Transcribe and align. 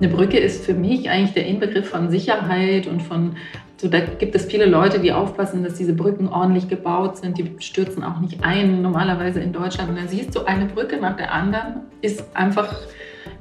Eine 0.00 0.08
Brücke 0.08 0.38
ist 0.38 0.64
für 0.64 0.74
mich 0.74 1.10
eigentlich 1.10 1.34
der 1.34 1.46
Inbegriff 1.46 1.88
von 1.88 2.08
Sicherheit 2.08 2.86
und 2.86 3.02
von, 3.02 3.36
so 3.78 3.88
da 3.88 3.98
gibt 3.98 4.34
es 4.36 4.44
viele 4.44 4.66
Leute, 4.66 5.00
die 5.00 5.12
aufpassen, 5.12 5.64
dass 5.64 5.74
diese 5.74 5.92
Brücken 5.92 6.28
ordentlich 6.28 6.68
gebaut 6.68 7.16
sind, 7.18 7.36
die 7.36 7.50
stürzen 7.58 8.04
auch 8.04 8.20
nicht 8.20 8.44
ein, 8.44 8.80
normalerweise 8.80 9.40
in 9.40 9.52
Deutschland. 9.52 9.90
Und 9.90 9.98
dann 9.98 10.06
siehst 10.06 10.36
du 10.36 10.44
eine 10.44 10.66
Brücke 10.66 10.98
nach 10.98 11.16
der 11.16 11.32
anderen, 11.32 11.80
ist 12.00 12.24
einfach 12.34 12.76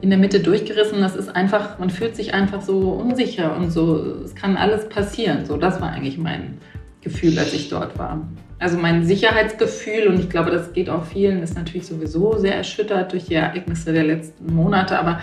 in 0.02 0.10
der 0.10 0.18
Mitte 0.18 0.40
durchgerissen. 0.40 1.00
Das 1.00 1.16
ist 1.16 1.36
einfach, 1.36 1.78
man 1.78 1.92
fühlt 1.92 2.16
sich 2.16 2.34
einfach 2.34 2.62
so 2.62 2.92
unsicher 2.92 3.56
und 3.56 3.70
so, 3.70 4.24
es 4.24 4.34
kann 4.34 4.58
alles 4.58 4.90
passieren. 4.90 5.46
So, 5.46 5.58
das 5.58 5.80
war 5.80 5.92
eigentlich 5.92 6.18
mein 6.18 6.58
Gefühl, 7.02 7.38
als 7.38 7.54
ich 7.54 7.70
dort 7.70 8.00
war. 8.00 8.28
Also 8.58 8.80
mein 8.80 9.06
Sicherheitsgefühl, 9.06 10.08
und 10.08 10.20
ich 10.20 10.32
glaube, 10.32 10.50
das 10.50 10.74
geht 10.74 10.90
auch 10.90 11.06
vielen, 11.06 11.44
ist 11.44 11.56
natürlich 11.56 11.86
sowieso 11.86 12.40
sehr 12.40 12.56
erschüttert 12.56 13.12
durch 13.12 13.26
die 13.26 13.36
Ereignisse 13.36 13.94
der 13.94 14.04
letzten 14.04 14.56
Monate, 14.56 14.98
aber 14.98 15.20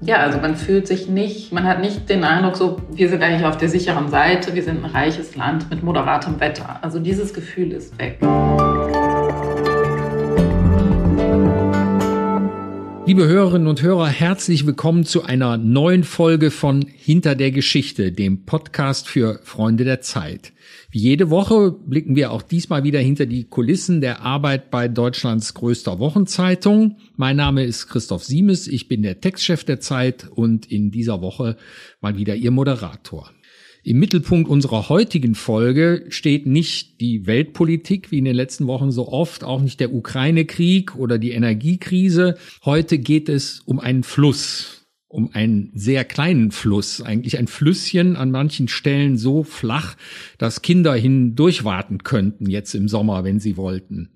ja, 0.00 0.16
also 0.16 0.38
man 0.38 0.56
fühlt 0.56 0.86
sich 0.86 1.08
nicht, 1.08 1.52
man 1.52 1.64
hat 1.64 1.80
nicht 1.80 2.08
den 2.08 2.24
Eindruck, 2.24 2.56
so, 2.56 2.80
wir 2.90 3.08
sind 3.08 3.22
eigentlich 3.22 3.46
auf 3.46 3.56
der 3.56 3.68
sicheren 3.68 4.08
Seite, 4.08 4.54
wir 4.54 4.62
sind 4.62 4.84
ein 4.84 4.90
reiches 4.90 5.36
Land 5.36 5.70
mit 5.70 5.82
moderatem 5.82 6.40
Wetter. 6.40 6.78
Also 6.82 6.98
dieses 6.98 7.32
Gefühl 7.32 7.72
ist 7.72 7.98
weg. 7.98 8.18
Liebe 13.06 13.28
Hörerinnen 13.28 13.68
und 13.68 13.82
Hörer, 13.82 14.06
herzlich 14.08 14.64
willkommen 14.64 15.04
zu 15.04 15.24
einer 15.24 15.58
neuen 15.58 16.04
Folge 16.04 16.50
von 16.50 16.86
Hinter 16.86 17.34
der 17.34 17.50
Geschichte, 17.50 18.12
dem 18.12 18.46
Podcast 18.46 19.08
für 19.08 19.40
Freunde 19.42 19.84
der 19.84 20.00
Zeit. 20.00 20.54
Wie 20.90 21.00
jede 21.00 21.28
Woche 21.28 21.70
blicken 21.70 22.16
wir 22.16 22.32
auch 22.32 22.40
diesmal 22.40 22.82
wieder 22.82 23.00
hinter 23.00 23.26
die 23.26 23.44
Kulissen 23.44 24.00
der 24.00 24.22
Arbeit 24.22 24.70
bei 24.70 24.88
Deutschlands 24.88 25.52
größter 25.52 25.98
Wochenzeitung. 25.98 26.96
Mein 27.16 27.36
Name 27.36 27.64
ist 27.64 27.88
Christoph 27.88 28.24
Siemes, 28.24 28.66
ich 28.68 28.88
bin 28.88 29.02
der 29.02 29.20
Textchef 29.20 29.64
der 29.64 29.80
Zeit 29.80 30.26
und 30.30 30.72
in 30.72 30.90
dieser 30.90 31.20
Woche 31.20 31.58
mal 32.00 32.16
wieder 32.16 32.34
Ihr 32.34 32.52
Moderator. 32.52 33.30
Im 33.86 33.98
Mittelpunkt 33.98 34.48
unserer 34.48 34.88
heutigen 34.88 35.34
Folge 35.34 36.06
steht 36.08 36.46
nicht 36.46 37.02
die 37.02 37.26
Weltpolitik, 37.26 38.10
wie 38.10 38.16
in 38.16 38.24
den 38.24 38.34
letzten 38.34 38.66
Wochen 38.66 38.90
so 38.90 39.08
oft, 39.08 39.44
auch 39.44 39.60
nicht 39.60 39.78
der 39.78 39.92
Ukraine-Krieg 39.92 40.96
oder 40.96 41.18
die 41.18 41.32
Energiekrise. 41.32 42.38
Heute 42.64 42.96
geht 42.96 43.28
es 43.28 43.60
um 43.60 43.78
einen 43.78 44.02
Fluss, 44.02 44.86
um 45.06 45.34
einen 45.34 45.70
sehr 45.74 46.06
kleinen 46.06 46.50
Fluss, 46.50 47.02
eigentlich 47.02 47.36
ein 47.36 47.46
Flüsschen 47.46 48.16
an 48.16 48.30
manchen 48.30 48.68
Stellen 48.68 49.18
so 49.18 49.42
flach, 49.42 49.96
dass 50.38 50.62
Kinder 50.62 50.94
hindurchwarten 50.94 51.98
könnten 52.04 52.48
jetzt 52.48 52.74
im 52.74 52.88
Sommer, 52.88 53.22
wenn 53.22 53.38
sie 53.38 53.58
wollten. 53.58 54.12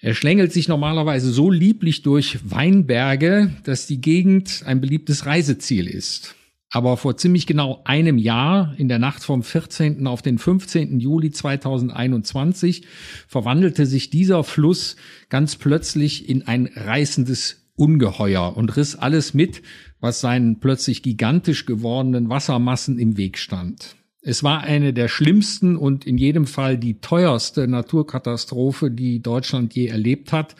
Er 0.00 0.14
schlängelt 0.14 0.52
sich 0.52 0.66
normalerweise 0.66 1.30
so 1.30 1.52
lieblich 1.52 2.02
durch 2.02 2.50
Weinberge, 2.50 3.52
dass 3.62 3.86
die 3.86 4.00
Gegend 4.00 4.64
ein 4.66 4.80
beliebtes 4.80 5.24
Reiseziel 5.24 5.86
ist. 5.86 6.34
Aber 6.74 6.96
vor 6.96 7.16
ziemlich 7.16 7.46
genau 7.46 7.82
einem 7.84 8.18
Jahr, 8.18 8.74
in 8.78 8.88
der 8.88 8.98
Nacht 8.98 9.22
vom 9.22 9.44
14. 9.44 10.08
auf 10.08 10.22
den 10.22 10.38
15. 10.38 10.98
Juli 10.98 11.30
2021, 11.30 12.84
verwandelte 13.28 13.86
sich 13.86 14.10
dieser 14.10 14.42
Fluss 14.42 14.96
ganz 15.28 15.54
plötzlich 15.54 16.28
in 16.28 16.48
ein 16.48 16.68
reißendes 16.74 17.70
Ungeheuer 17.76 18.56
und 18.56 18.76
riss 18.76 18.96
alles 18.96 19.34
mit, 19.34 19.62
was 20.00 20.20
seinen 20.20 20.58
plötzlich 20.58 21.04
gigantisch 21.04 21.64
gewordenen 21.64 22.28
Wassermassen 22.28 22.98
im 22.98 23.16
Weg 23.16 23.38
stand. 23.38 23.94
Es 24.20 24.42
war 24.42 24.62
eine 24.62 24.92
der 24.92 25.06
schlimmsten 25.06 25.76
und 25.76 26.04
in 26.04 26.18
jedem 26.18 26.44
Fall 26.44 26.76
die 26.76 26.98
teuerste 26.98 27.68
Naturkatastrophe, 27.68 28.90
die 28.90 29.22
Deutschland 29.22 29.76
je 29.76 29.86
erlebt 29.86 30.32
hat. 30.32 30.56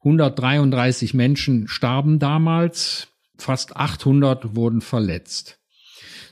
133 0.00 1.14
Menschen 1.14 1.66
starben 1.66 2.18
damals, 2.18 3.08
Fast 3.38 3.76
800 3.76 4.56
wurden 4.56 4.80
verletzt. 4.80 5.58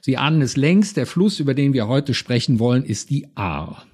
Sie 0.00 0.18
ahnen 0.18 0.42
es 0.42 0.56
längst, 0.56 0.96
der 0.96 1.06
Fluss, 1.06 1.40
über 1.40 1.54
den 1.54 1.72
wir 1.72 1.88
heute 1.88 2.14
sprechen 2.14 2.58
wollen, 2.58 2.84
ist 2.84 3.10
die 3.10 3.28
Ahr. 3.36 3.86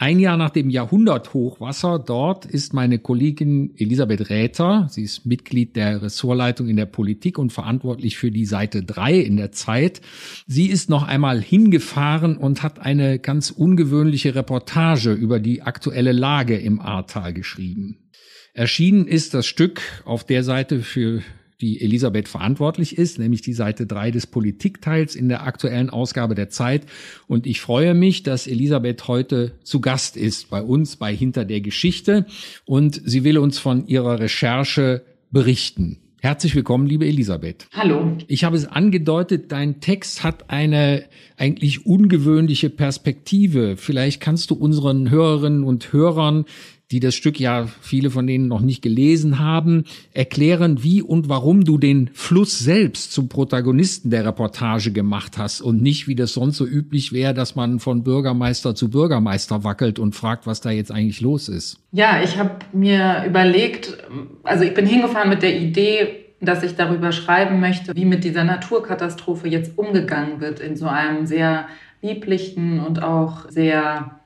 Ein 0.00 0.20
Jahr 0.20 0.36
nach 0.36 0.50
dem 0.50 0.70
Jahrhunderthochwasser 0.70 1.98
dort 1.98 2.46
ist 2.46 2.72
meine 2.72 3.00
Kollegin 3.00 3.74
Elisabeth 3.76 4.30
Räther, 4.30 4.86
sie 4.88 5.02
ist 5.02 5.26
Mitglied 5.26 5.74
der 5.74 6.02
Ressortleitung 6.02 6.68
in 6.68 6.76
der 6.76 6.86
Politik 6.86 7.36
und 7.36 7.52
verantwortlich 7.52 8.16
für 8.16 8.30
die 8.30 8.46
Seite 8.46 8.84
3 8.84 9.18
in 9.18 9.36
der 9.36 9.50
Zeit. 9.50 10.00
Sie 10.46 10.66
ist 10.66 10.88
noch 10.88 11.02
einmal 11.02 11.42
hingefahren 11.42 12.36
und 12.36 12.62
hat 12.62 12.78
eine 12.78 13.18
ganz 13.18 13.50
ungewöhnliche 13.50 14.36
Reportage 14.36 15.12
über 15.12 15.40
die 15.40 15.62
aktuelle 15.62 16.12
Lage 16.12 16.56
im 16.56 16.78
Ahrtal 16.78 17.32
geschrieben. 17.32 18.10
Erschienen 18.54 19.08
ist 19.08 19.34
das 19.34 19.48
Stück 19.48 19.80
auf 20.04 20.22
der 20.22 20.44
Seite, 20.44 20.78
für 20.80 21.22
die 21.60 21.80
Elisabeth 21.80 22.28
verantwortlich 22.28 22.96
ist, 22.96 23.18
nämlich 23.18 23.42
die 23.42 23.52
Seite 23.52 23.86
3 23.86 24.12
des 24.12 24.26
Politikteils 24.26 25.16
in 25.16 25.28
der 25.28 25.44
aktuellen 25.44 25.90
Ausgabe 25.90 26.34
der 26.34 26.50
Zeit. 26.50 26.86
Und 27.26 27.46
ich 27.46 27.60
freue 27.60 27.94
mich, 27.94 28.22
dass 28.22 28.46
Elisabeth 28.46 29.08
heute 29.08 29.52
zu 29.64 29.80
Gast 29.80 30.16
ist 30.16 30.50
bei 30.50 30.62
uns 30.62 30.96
bei 30.96 31.14
Hinter 31.14 31.44
der 31.44 31.60
Geschichte 31.60 32.26
und 32.64 33.00
sie 33.04 33.24
will 33.24 33.38
uns 33.38 33.58
von 33.58 33.86
ihrer 33.88 34.20
Recherche 34.20 35.02
berichten. 35.30 35.98
Herzlich 36.20 36.56
willkommen, 36.56 36.86
liebe 36.86 37.06
Elisabeth. 37.06 37.68
Hallo. 37.72 38.16
Ich 38.26 38.42
habe 38.42 38.56
es 38.56 38.66
angedeutet, 38.66 39.52
dein 39.52 39.80
Text 39.80 40.24
hat 40.24 40.50
eine 40.50 41.04
eigentlich 41.36 41.86
ungewöhnliche 41.86 42.70
Perspektive. 42.70 43.76
Vielleicht 43.76 44.20
kannst 44.20 44.50
du 44.50 44.54
unseren 44.56 45.10
Hörerinnen 45.10 45.62
und 45.62 45.92
Hörern 45.92 46.44
die 46.90 47.00
das 47.00 47.14
Stück 47.14 47.38
ja 47.38 47.66
viele 47.80 48.10
von 48.10 48.26
denen 48.26 48.48
noch 48.48 48.60
nicht 48.60 48.80
gelesen 48.80 49.38
haben, 49.38 49.84
erklären, 50.12 50.82
wie 50.82 51.02
und 51.02 51.28
warum 51.28 51.64
du 51.64 51.76
den 51.76 52.10
Fluss 52.14 52.58
selbst 52.58 53.12
zum 53.12 53.28
Protagonisten 53.28 54.10
der 54.10 54.24
Reportage 54.24 54.90
gemacht 54.92 55.36
hast 55.36 55.60
und 55.60 55.82
nicht, 55.82 56.08
wie 56.08 56.14
das 56.14 56.32
sonst 56.32 56.56
so 56.56 56.66
üblich 56.66 57.12
wäre, 57.12 57.34
dass 57.34 57.54
man 57.54 57.78
von 57.78 58.04
Bürgermeister 58.04 58.74
zu 58.74 58.90
Bürgermeister 58.90 59.64
wackelt 59.64 59.98
und 59.98 60.14
fragt, 60.14 60.46
was 60.46 60.60
da 60.60 60.70
jetzt 60.70 60.90
eigentlich 60.90 61.20
los 61.20 61.48
ist. 61.48 61.78
Ja, 61.92 62.22
ich 62.22 62.38
habe 62.38 62.52
mir 62.72 63.24
überlegt, 63.26 63.98
also 64.42 64.64
ich 64.64 64.72
bin 64.72 64.86
hingefahren 64.86 65.28
mit 65.28 65.42
der 65.42 65.60
Idee, 65.60 66.24
dass 66.40 66.62
ich 66.62 66.76
darüber 66.76 67.12
schreiben 67.12 67.60
möchte, 67.60 67.94
wie 67.94 68.04
mit 68.04 68.24
dieser 68.24 68.44
Naturkatastrophe 68.44 69.48
jetzt 69.48 69.76
umgegangen 69.76 70.40
wird 70.40 70.60
in 70.60 70.76
so 70.76 70.86
einem 70.86 71.26
sehr 71.26 71.66
lieblichen 72.00 72.80
und 72.80 73.02
auch 73.02 73.50
sehr 73.50 74.18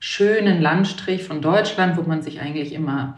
schönen 0.00 0.60
Landstrich 0.60 1.22
von 1.24 1.40
Deutschland, 1.40 1.96
wo 1.96 2.02
man 2.02 2.22
sich 2.22 2.40
eigentlich 2.40 2.72
immer 2.72 3.16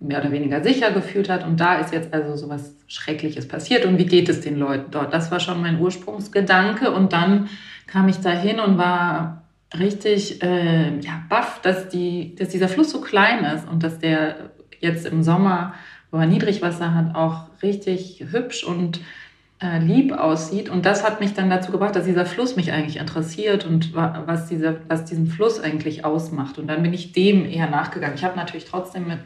mehr 0.00 0.20
oder 0.20 0.30
weniger 0.30 0.62
sicher 0.62 0.90
gefühlt 0.90 1.28
hat. 1.28 1.44
Und 1.44 1.58
da 1.58 1.76
ist 1.76 1.92
jetzt 1.92 2.12
also 2.12 2.36
so 2.36 2.48
was 2.48 2.74
Schreckliches 2.86 3.48
passiert. 3.48 3.84
Und 3.84 3.98
wie 3.98 4.06
geht 4.06 4.28
es 4.28 4.40
den 4.40 4.56
Leuten 4.56 4.90
dort? 4.90 5.14
Das 5.14 5.30
war 5.30 5.40
schon 5.40 5.60
mein 5.60 5.80
Ursprungsgedanke. 5.80 6.90
Und 6.90 7.12
dann 7.12 7.48
kam 7.86 8.08
ich 8.08 8.20
da 8.20 8.30
hin 8.30 8.60
und 8.60 8.78
war 8.78 9.42
richtig 9.76 10.42
äh, 10.42 10.98
ja, 11.00 11.22
baff, 11.28 11.60
dass, 11.62 11.88
die, 11.88 12.34
dass 12.36 12.48
dieser 12.48 12.68
Fluss 12.68 12.90
so 12.90 13.00
klein 13.00 13.44
ist 13.44 13.68
und 13.68 13.82
dass 13.82 13.98
der 13.98 14.50
jetzt 14.80 15.06
im 15.06 15.22
Sommer, 15.22 15.74
wo 16.10 16.18
er 16.18 16.26
Niedrigwasser 16.26 16.94
hat, 16.94 17.14
auch 17.14 17.46
richtig 17.62 18.24
hübsch 18.30 18.64
und 18.64 19.00
äh, 19.60 19.78
lieb 19.78 20.12
aussieht. 20.12 20.68
Und 20.68 20.86
das 20.86 21.04
hat 21.04 21.20
mich 21.20 21.34
dann 21.34 21.50
dazu 21.50 21.72
gebracht, 21.72 21.96
dass 21.96 22.04
dieser 22.04 22.26
Fluss 22.26 22.56
mich 22.56 22.72
eigentlich 22.72 22.98
interessiert 22.98 23.66
und 23.66 23.94
was, 23.94 24.46
dieser, 24.46 24.76
was 24.88 25.04
diesen 25.04 25.26
Fluss 25.26 25.60
eigentlich 25.60 26.04
ausmacht. 26.04 26.58
Und 26.58 26.68
dann 26.68 26.82
bin 26.82 26.94
ich 26.94 27.12
dem 27.12 27.44
eher 27.44 27.68
nachgegangen. 27.68 28.14
Ich 28.16 28.24
habe 28.24 28.36
natürlich 28.36 28.66
trotzdem 28.66 29.08
mit, 29.08 29.18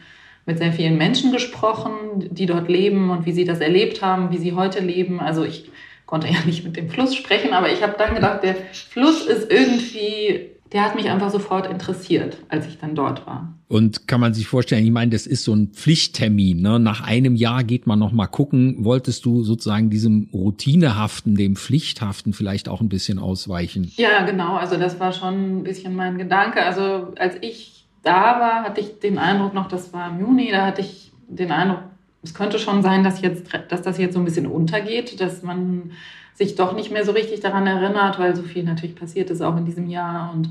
mit 0.46 0.58
sehr 0.58 0.72
vielen 0.72 0.96
Menschen 0.96 1.32
gesprochen, 1.32 2.28
die 2.30 2.46
dort 2.46 2.68
leben 2.68 3.10
und 3.10 3.26
wie 3.26 3.32
sie 3.32 3.44
das 3.44 3.60
erlebt 3.60 4.02
haben, 4.02 4.30
wie 4.30 4.38
sie 4.38 4.54
heute 4.54 4.80
leben. 4.80 5.20
Also 5.20 5.44
ich 5.44 5.70
konnte 6.06 6.28
ja 6.32 6.38
nicht 6.46 6.64
mit 6.64 6.76
dem 6.76 6.88
Fluss 6.88 7.14
sprechen, 7.14 7.52
aber 7.52 7.70
ich 7.70 7.82
habe 7.82 7.94
dann 7.98 8.14
gedacht, 8.14 8.42
der 8.42 8.56
Fluss 8.72 9.26
ist 9.26 9.50
irgendwie 9.50 10.52
der 10.72 10.84
hat 10.84 10.94
mich 10.94 11.10
einfach 11.10 11.30
sofort 11.30 11.66
interessiert, 11.66 12.38
als 12.48 12.66
ich 12.66 12.78
dann 12.78 12.94
dort 12.94 13.26
war. 13.26 13.52
Und 13.68 14.08
kann 14.08 14.20
man 14.20 14.32
sich 14.32 14.46
vorstellen, 14.46 14.84
ich 14.84 14.90
meine, 14.90 15.10
das 15.10 15.26
ist 15.26 15.44
so 15.44 15.54
ein 15.54 15.68
Pflichttermin. 15.68 16.60
Ne? 16.62 16.78
Nach 16.78 17.02
einem 17.02 17.36
Jahr 17.36 17.62
geht 17.64 17.86
man 17.86 17.98
noch 17.98 18.12
mal 18.12 18.26
gucken. 18.26 18.76
Wolltest 18.78 19.24
du 19.24 19.42
sozusagen 19.42 19.90
diesem 19.90 20.28
Routinehaften, 20.32 21.34
dem 21.34 21.56
Pflichthaften 21.56 22.32
vielleicht 22.32 22.68
auch 22.68 22.80
ein 22.80 22.88
bisschen 22.88 23.18
ausweichen? 23.18 23.92
Ja, 23.96 24.24
genau. 24.24 24.56
Also 24.56 24.76
das 24.76 24.98
war 24.98 25.12
schon 25.12 25.58
ein 25.58 25.62
bisschen 25.62 25.94
mein 25.94 26.18
Gedanke. 26.18 26.62
Also 26.64 27.12
als 27.18 27.36
ich 27.42 27.86
da 28.02 28.40
war, 28.40 28.64
hatte 28.64 28.80
ich 28.80 28.98
den 28.98 29.18
Eindruck 29.18 29.54
noch, 29.54 29.68
das 29.68 29.92
war 29.92 30.10
im 30.10 30.20
Juni, 30.20 30.50
da 30.50 30.66
hatte 30.66 30.80
ich 30.80 31.12
den 31.28 31.52
Eindruck, 31.52 31.80
es 32.22 32.34
könnte 32.34 32.58
schon 32.58 32.82
sein, 32.82 33.04
dass, 33.04 33.20
jetzt, 33.20 33.46
dass 33.68 33.82
das 33.82 33.98
jetzt 33.98 34.14
so 34.14 34.20
ein 34.20 34.24
bisschen 34.24 34.46
untergeht, 34.46 35.20
dass 35.20 35.42
man 35.42 35.92
sich 36.34 36.54
doch 36.54 36.74
nicht 36.74 36.90
mehr 36.90 37.04
so 37.04 37.12
richtig 37.12 37.40
daran 37.40 37.66
erinnert, 37.66 38.18
weil 38.18 38.34
so 38.34 38.42
viel 38.42 38.64
natürlich 38.64 38.96
passiert 38.96 39.30
ist 39.30 39.42
auch 39.42 39.56
in 39.56 39.64
diesem 39.64 39.88
Jahr. 39.88 40.32
Und 40.32 40.50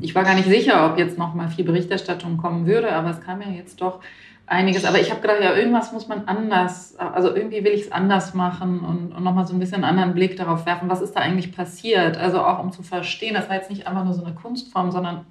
ich 0.00 0.14
war 0.14 0.24
gar 0.24 0.34
nicht 0.34 0.48
sicher, 0.48 0.90
ob 0.90 0.98
jetzt 0.98 1.18
noch 1.18 1.34
mal 1.34 1.48
viel 1.48 1.64
Berichterstattung 1.64 2.36
kommen 2.36 2.66
würde, 2.66 2.92
aber 2.92 3.10
es 3.10 3.20
kam 3.20 3.40
ja 3.42 3.48
jetzt 3.48 3.80
doch 3.80 4.00
einiges. 4.46 4.84
Aber 4.84 5.00
ich 5.00 5.10
habe 5.10 5.20
gedacht, 5.20 5.38
ja, 5.42 5.54
irgendwas 5.54 5.92
muss 5.92 6.08
man 6.08 6.26
anders, 6.26 6.96
also 6.98 7.34
irgendwie 7.34 7.64
will 7.64 7.72
ich 7.72 7.82
es 7.82 7.92
anders 7.92 8.34
machen 8.34 8.80
und, 8.80 9.12
und 9.12 9.24
nochmal 9.24 9.46
so 9.46 9.54
ein 9.54 9.58
bisschen 9.58 9.84
einen 9.84 9.98
anderen 9.98 10.14
Blick 10.14 10.36
darauf 10.36 10.66
werfen, 10.66 10.88
was 10.88 11.00
ist 11.00 11.14
da 11.14 11.20
eigentlich 11.20 11.54
passiert. 11.54 12.16
Also 12.16 12.40
auch 12.40 12.62
um 12.62 12.72
zu 12.72 12.82
verstehen, 12.82 13.34
das 13.34 13.48
war 13.48 13.56
jetzt 13.56 13.70
nicht 13.70 13.86
einfach 13.86 14.04
nur 14.04 14.14
so 14.14 14.24
eine 14.24 14.34
Kunstform, 14.34 14.92
sondern 14.92 15.26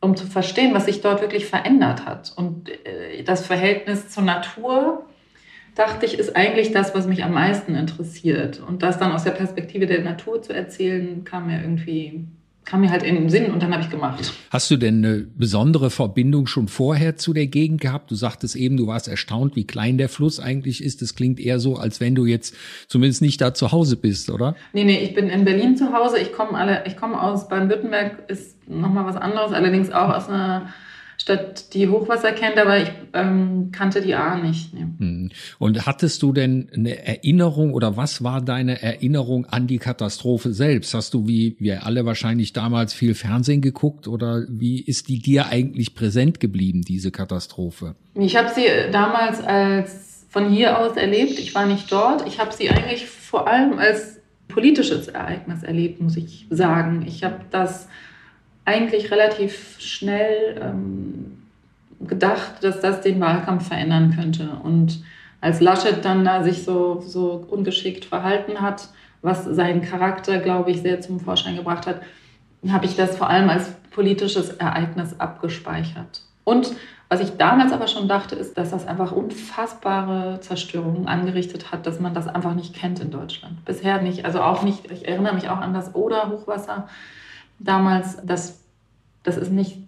um 0.00 0.16
zu 0.16 0.26
verstehen, 0.26 0.72
was 0.72 0.86
sich 0.86 1.02
dort 1.02 1.20
wirklich 1.20 1.46
verändert 1.46 2.06
hat. 2.06 2.32
Und 2.36 2.70
äh, 2.70 3.22
das 3.24 3.46
Verhältnis 3.46 4.08
zur 4.08 4.22
Natur 4.22 5.04
dachte 5.74 6.06
ich, 6.06 6.18
ist 6.18 6.36
eigentlich 6.36 6.72
das, 6.72 6.94
was 6.94 7.06
mich 7.06 7.24
am 7.24 7.32
meisten 7.32 7.74
interessiert. 7.74 8.60
Und 8.66 8.82
das 8.82 8.98
dann 8.98 9.12
aus 9.12 9.24
der 9.24 9.32
Perspektive 9.32 9.86
der 9.86 10.02
Natur 10.02 10.42
zu 10.42 10.54
erzählen, 10.54 11.24
kam 11.24 11.46
mir 11.46 11.60
irgendwie 11.60 12.26
kam 12.70 12.82
mir 12.82 12.90
halt 12.90 13.02
in 13.02 13.16
den 13.16 13.28
Sinn 13.28 13.50
und 13.50 13.62
dann 13.62 13.72
habe 13.72 13.82
ich 13.82 13.90
gemacht. 13.90 14.32
Hast 14.50 14.70
du 14.70 14.76
denn 14.76 15.04
eine 15.04 15.26
besondere 15.36 15.90
Verbindung 15.90 16.46
schon 16.46 16.68
vorher 16.68 17.16
zu 17.16 17.32
der 17.32 17.48
Gegend 17.48 17.80
gehabt? 17.80 18.10
Du 18.10 18.14
sagtest 18.14 18.54
eben, 18.54 18.76
du 18.76 18.86
warst 18.86 19.08
erstaunt, 19.08 19.56
wie 19.56 19.66
klein 19.66 19.98
der 19.98 20.08
Fluss 20.08 20.38
eigentlich 20.38 20.84
ist. 20.84 21.02
Das 21.02 21.16
klingt 21.16 21.40
eher 21.40 21.58
so, 21.58 21.76
als 21.76 22.00
wenn 22.00 22.14
du 22.14 22.26
jetzt 22.26 22.54
zumindest 22.86 23.22
nicht 23.22 23.40
da 23.40 23.54
zu 23.54 23.72
Hause 23.72 23.96
bist, 23.96 24.30
oder? 24.30 24.54
Nee, 24.72 24.84
nee, 24.84 24.98
ich 24.98 25.14
bin 25.14 25.28
in 25.30 25.44
Berlin 25.44 25.76
zu 25.76 25.92
Hause. 25.92 26.18
Ich 26.18 26.32
komme 26.32 26.56
alle, 26.56 26.84
ich 26.86 26.96
komme 26.96 27.20
aus 27.20 27.48
Baden-Württemberg, 27.48 28.30
ist 28.30 28.68
nochmal 28.68 29.04
was 29.04 29.16
anderes, 29.16 29.52
allerdings 29.52 29.90
auch 29.90 30.14
aus 30.14 30.28
einer 30.28 30.72
Stadt, 31.30 31.74
die 31.74 31.88
Hochwasser 31.88 32.32
kennt, 32.32 32.58
aber 32.58 32.78
ich 32.78 32.90
ähm, 33.12 33.70
kannte 33.72 34.00
die 34.00 34.14
A 34.14 34.36
nicht. 34.36 34.74
Nee. 34.74 34.86
Hm. 34.98 35.30
Und 35.58 35.86
hattest 35.86 36.22
du 36.22 36.32
denn 36.32 36.68
eine 36.74 37.06
Erinnerung 37.06 37.72
oder 37.72 37.96
was 37.96 38.24
war 38.24 38.40
deine 38.40 38.82
Erinnerung 38.82 39.46
an 39.46 39.66
die 39.66 39.78
Katastrophe 39.78 40.52
selbst? 40.52 40.92
Hast 40.94 41.14
du 41.14 41.28
wie 41.28 41.56
wir 41.58 41.86
alle 41.86 42.04
wahrscheinlich 42.04 42.52
damals 42.52 42.94
viel 42.94 43.14
Fernsehen 43.14 43.60
geguckt 43.60 44.08
oder 44.08 44.44
wie 44.48 44.80
ist 44.80 45.08
die 45.08 45.20
dir 45.20 45.46
eigentlich 45.46 45.94
präsent 45.94 46.40
geblieben, 46.40 46.82
diese 46.82 47.10
Katastrophe? 47.10 47.94
Ich 48.14 48.36
habe 48.36 48.48
sie 48.48 48.66
damals 48.90 49.40
als 49.42 50.26
von 50.28 50.50
hier 50.50 50.78
aus 50.78 50.96
erlebt. 50.96 51.38
Ich 51.38 51.54
war 51.54 51.66
nicht 51.66 51.90
dort. 51.92 52.26
Ich 52.26 52.40
habe 52.40 52.52
sie 52.52 52.70
eigentlich 52.70 53.06
vor 53.06 53.46
allem 53.46 53.78
als 53.78 54.20
politisches 54.48 55.06
Ereignis 55.06 55.62
erlebt, 55.62 56.00
muss 56.00 56.16
ich 56.16 56.46
sagen. 56.50 57.04
Ich 57.06 57.22
habe 57.22 57.40
das 57.50 57.88
eigentlich 58.64 59.10
relativ 59.10 59.76
schnell 59.80 60.60
ähm, 60.62 61.42
gedacht, 62.00 62.62
dass 62.62 62.80
das 62.80 63.00
den 63.00 63.20
Wahlkampf 63.20 63.68
verändern 63.68 64.14
könnte. 64.14 64.50
Und 64.62 65.02
als 65.40 65.60
Laschet 65.60 66.04
dann 66.04 66.24
da 66.24 66.42
sich 66.42 66.64
so, 66.64 67.00
so 67.00 67.46
ungeschickt 67.48 68.04
verhalten 68.04 68.60
hat, 68.60 68.88
was 69.22 69.44
seinen 69.44 69.82
Charakter, 69.82 70.38
glaube 70.38 70.70
ich, 70.70 70.82
sehr 70.82 71.00
zum 71.00 71.20
Vorschein 71.20 71.56
gebracht 71.56 71.86
hat, 71.86 72.00
habe 72.68 72.86
ich 72.86 72.96
das 72.96 73.16
vor 73.16 73.28
allem 73.28 73.48
als 73.48 73.70
politisches 73.90 74.50
Ereignis 74.50 75.18
abgespeichert. 75.18 76.22
Und 76.44 76.72
was 77.08 77.20
ich 77.20 77.36
damals 77.36 77.72
aber 77.72 77.88
schon 77.88 78.06
dachte, 78.06 78.36
ist, 78.36 78.56
dass 78.56 78.70
das 78.70 78.86
einfach 78.86 79.10
unfassbare 79.10 80.38
Zerstörungen 80.40 81.08
angerichtet 81.08 81.72
hat, 81.72 81.86
dass 81.86 81.98
man 81.98 82.14
das 82.14 82.28
einfach 82.28 82.54
nicht 82.54 82.74
kennt 82.74 83.00
in 83.00 83.10
Deutschland. 83.10 83.64
Bisher 83.64 84.00
nicht. 84.00 84.24
Also 84.24 84.40
auch 84.40 84.62
nicht, 84.62 84.90
ich 84.90 85.08
erinnere 85.08 85.34
mich 85.34 85.48
auch 85.48 85.58
an 85.58 85.74
das 85.74 85.94
Oder-Hochwasser 85.94 86.88
damals, 87.60 88.18
das, 88.24 88.60
das 89.22 89.36
ist 89.36 89.52
nicht, 89.52 89.78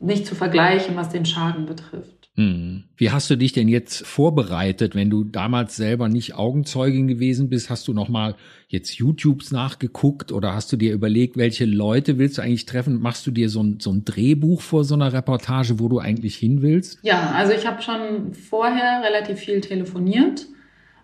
nicht 0.00 0.26
zu 0.26 0.34
vergleichen, 0.34 0.96
was 0.96 1.10
den 1.10 1.26
Schaden 1.26 1.66
betrifft. 1.66 2.16
Hm. 2.36 2.84
Wie 2.98 3.10
hast 3.10 3.30
du 3.30 3.36
dich 3.36 3.52
denn 3.52 3.66
jetzt 3.66 4.06
vorbereitet, 4.06 4.94
wenn 4.94 5.08
du 5.08 5.24
damals 5.24 5.74
selber 5.74 6.10
nicht 6.10 6.34
Augenzeugin 6.34 7.08
gewesen 7.08 7.48
bist? 7.48 7.70
Hast 7.70 7.88
du 7.88 7.94
noch 7.94 8.10
mal 8.10 8.34
jetzt 8.68 8.98
YouTubes 8.98 9.52
nachgeguckt 9.52 10.32
oder 10.32 10.52
hast 10.52 10.70
du 10.70 10.76
dir 10.76 10.92
überlegt, 10.92 11.38
welche 11.38 11.64
Leute 11.64 12.18
willst 12.18 12.36
du 12.36 12.42
eigentlich 12.42 12.66
treffen? 12.66 13.00
Machst 13.00 13.26
du 13.26 13.30
dir 13.30 13.48
so 13.48 13.62
ein, 13.62 13.80
so 13.80 13.90
ein 13.90 14.04
Drehbuch 14.04 14.60
vor 14.60 14.84
so 14.84 14.94
einer 14.94 15.14
Reportage, 15.14 15.80
wo 15.80 15.88
du 15.88 15.98
eigentlich 15.98 16.36
hin 16.36 16.60
willst? 16.60 16.98
Ja, 17.02 17.30
also 17.30 17.52
ich 17.52 17.66
habe 17.66 17.80
schon 17.80 18.34
vorher 18.34 19.02
relativ 19.02 19.38
viel 19.38 19.62
telefoniert 19.62 20.46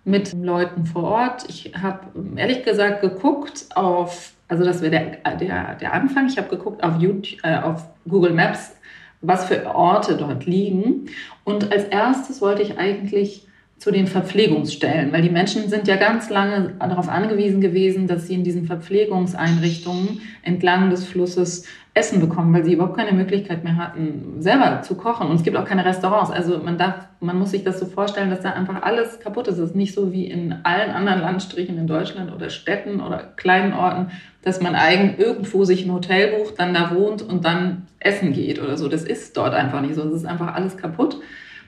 mit 0.04 0.32
Leuten 0.32 0.86
vor 0.86 1.04
Ort. 1.04 1.44
Ich 1.48 1.72
habe 1.80 2.00
ehrlich 2.36 2.64
gesagt 2.64 3.00
geguckt 3.00 3.66
auf 3.74 4.34
also 4.52 4.64
das 4.64 4.82
wäre 4.82 4.90
der, 4.90 5.36
der, 5.36 5.74
der 5.76 5.94
Anfang. 5.94 6.26
Ich 6.26 6.36
habe 6.36 6.50
geguckt 6.50 6.84
auf, 6.84 7.00
YouTube, 7.00 7.42
äh, 7.42 7.56
auf 7.56 7.88
Google 8.06 8.34
Maps, 8.34 8.76
was 9.22 9.46
für 9.46 9.64
Orte 9.74 10.14
dort 10.14 10.44
liegen. 10.44 11.08
Und 11.44 11.72
als 11.72 11.84
erstes 11.84 12.42
wollte 12.42 12.60
ich 12.60 12.76
eigentlich 12.76 13.48
zu 13.82 13.90
den 13.90 14.06
Verpflegungsstellen, 14.06 15.12
weil 15.12 15.22
die 15.22 15.28
Menschen 15.28 15.68
sind 15.68 15.88
ja 15.88 15.96
ganz 15.96 16.30
lange 16.30 16.74
darauf 16.78 17.08
angewiesen 17.08 17.60
gewesen, 17.60 18.06
dass 18.06 18.28
sie 18.28 18.34
in 18.34 18.44
diesen 18.44 18.64
Verpflegungseinrichtungen 18.64 20.20
entlang 20.44 20.88
des 20.88 21.04
Flusses 21.04 21.66
Essen 21.92 22.20
bekommen, 22.20 22.54
weil 22.54 22.64
sie 22.64 22.74
überhaupt 22.74 22.96
keine 22.96 23.10
Möglichkeit 23.10 23.64
mehr 23.64 23.76
hatten, 23.76 24.36
selber 24.38 24.82
zu 24.82 24.94
kochen. 24.94 25.26
Und 25.26 25.34
es 25.34 25.42
gibt 25.42 25.56
auch 25.56 25.64
keine 25.64 25.84
Restaurants. 25.84 26.30
Also 26.30 26.58
man 26.58 26.78
darf, 26.78 27.08
man 27.18 27.36
muss 27.36 27.50
sich 27.50 27.64
das 27.64 27.80
so 27.80 27.86
vorstellen, 27.86 28.30
dass 28.30 28.42
da 28.42 28.52
einfach 28.52 28.82
alles 28.82 29.18
kaputt 29.18 29.48
ist. 29.48 29.58
Es 29.58 29.70
ist 29.70 29.76
nicht 29.76 29.94
so 29.94 30.12
wie 30.12 30.26
in 30.26 30.54
allen 30.62 30.92
anderen 30.92 31.20
Landstrichen 31.20 31.76
in 31.76 31.88
Deutschland 31.88 32.32
oder 32.32 32.50
Städten 32.50 33.00
oder 33.00 33.32
kleinen 33.34 33.72
Orten, 33.72 34.12
dass 34.42 34.60
man 34.60 34.76
eigen 34.76 35.16
irgendwo 35.18 35.64
sich 35.64 35.84
ein 35.84 35.92
Hotel 35.92 36.38
bucht, 36.38 36.54
dann 36.60 36.72
da 36.72 36.94
wohnt 36.94 37.20
und 37.20 37.44
dann 37.44 37.88
essen 37.98 38.32
geht 38.32 38.62
oder 38.62 38.76
so. 38.76 38.86
Das 38.86 39.02
ist 39.02 39.36
dort 39.36 39.54
einfach 39.54 39.80
nicht 39.80 39.96
so. 39.96 40.02
Es 40.02 40.14
ist 40.14 40.24
einfach 40.24 40.54
alles 40.54 40.76
kaputt. 40.76 41.18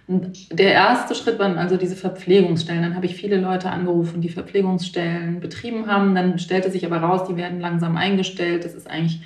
Und 0.06 0.58
der 0.58 0.72
erste 0.72 1.14
Schritt 1.14 1.38
waren 1.38 1.56
also 1.56 1.76
diese 1.76 1.96
Verpflegungsstellen. 1.96 2.82
Dann 2.82 2.94
habe 2.94 3.06
ich 3.06 3.14
viele 3.14 3.36
Leute 3.36 3.70
angerufen, 3.70 4.20
die 4.20 4.28
Verpflegungsstellen 4.28 5.40
betrieben 5.40 5.86
haben. 5.86 6.14
Dann 6.14 6.38
stellte 6.38 6.70
sich 6.70 6.84
aber 6.84 6.98
raus, 6.98 7.26
die 7.28 7.36
werden 7.36 7.60
langsam 7.60 7.96
eingestellt. 7.96 8.64
Das 8.64 8.74
ist 8.74 8.88
eigentlich 8.88 9.20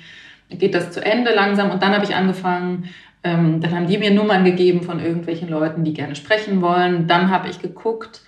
geht 0.49 0.73
das 0.73 0.91
zu 0.91 1.03
Ende 1.03 1.33
langsam. 1.33 1.69
Und 1.71 1.83
dann 1.83 1.93
habe 1.93 2.05
ich 2.05 2.15
angefangen, 2.15 2.89
ähm, 3.23 3.61
dann 3.61 3.75
haben 3.75 3.87
die 3.87 3.97
mir 3.97 4.11
Nummern 4.11 4.45
gegeben 4.45 4.81
von 4.81 4.99
irgendwelchen 4.99 5.49
Leuten, 5.49 5.83
die 5.83 5.93
gerne 5.93 6.15
sprechen 6.15 6.61
wollen. 6.61 7.07
Dann 7.07 7.29
habe 7.29 7.49
ich 7.49 7.59
geguckt, 7.61 8.21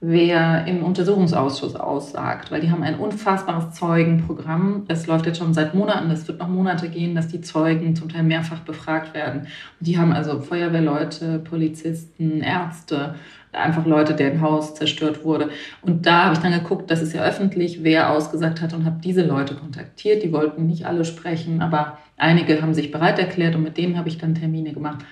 wer 0.00 0.64
im 0.66 0.84
Untersuchungsausschuss 0.84 1.74
aussagt, 1.74 2.52
weil 2.52 2.60
die 2.60 2.70
haben 2.70 2.84
ein 2.84 2.98
unfassbares 2.98 3.72
Zeugenprogramm. 3.74 4.84
Es 4.86 5.08
läuft 5.08 5.26
jetzt 5.26 5.38
schon 5.38 5.54
seit 5.54 5.74
Monaten, 5.74 6.10
es 6.10 6.28
wird 6.28 6.38
noch 6.38 6.48
Monate 6.48 6.88
gehen, 6.88 7.16
dass 7.16 7.26
die 7.26 7.40
Zeugen 7.40 7.96
zum 7.96 8.08
Teil 8.08 8.22
mehrfach 8.22 8.60
befragt 8.60 9.12
werden. 9.12 9.40
Und 9.40 9.86
die 9.86 9.98
haben 9.98 10.12
also 10.12 10.40
Feuerwehrleute, 10.40 11.40
Polizisten, 11.40 12.42
Ärzte, 12.42 13.16
einfach 13.52 13.86
Leute, 13.86 14.14
deren 14.14 14.40
Haus 14.40 14.76
zerstört 14.76 15.24
wurde. 15.24 15.48
Und 15.82 16.06
da 16.06 16.26
habe 16.26 16.34
ich 16.34 16.40
dann 16.40 16.52
geguckt, 16.52 16.90
das 16.92 17.02
ist 17.02 17.12
ja 17.12 17.24
öffentlich, 17.24 17.82
wer 17.82 18.10
ausgesagt 18.10 18.60
hat 18.60 18.74
und 18.74 18.84
habe 18.84 19.00
diese 19.02 19.24
Leute 19.24 19.56
kontaktiert. 19.56 20.22
Die 20.22 20.32
wollten 20.32 20.66
nicht 20.66 20.86
alle 20.86 21.04
sprechen, 21.04 21.60
aber 21.60 21.98
einige 22.16 22.62
haben 22.62 22.74
sich 22.74 22.92
bereit 22.92 23.18
erklärt 23.18 23.56
und 23.56 23.64
mit 23.64 23.76
denen 23.76 23.98
habe 23.98 24.08
ich 24.08 24.18
dann 24.18 24.36
Termine 24.36 24.72
gemacht. 24.72 25.04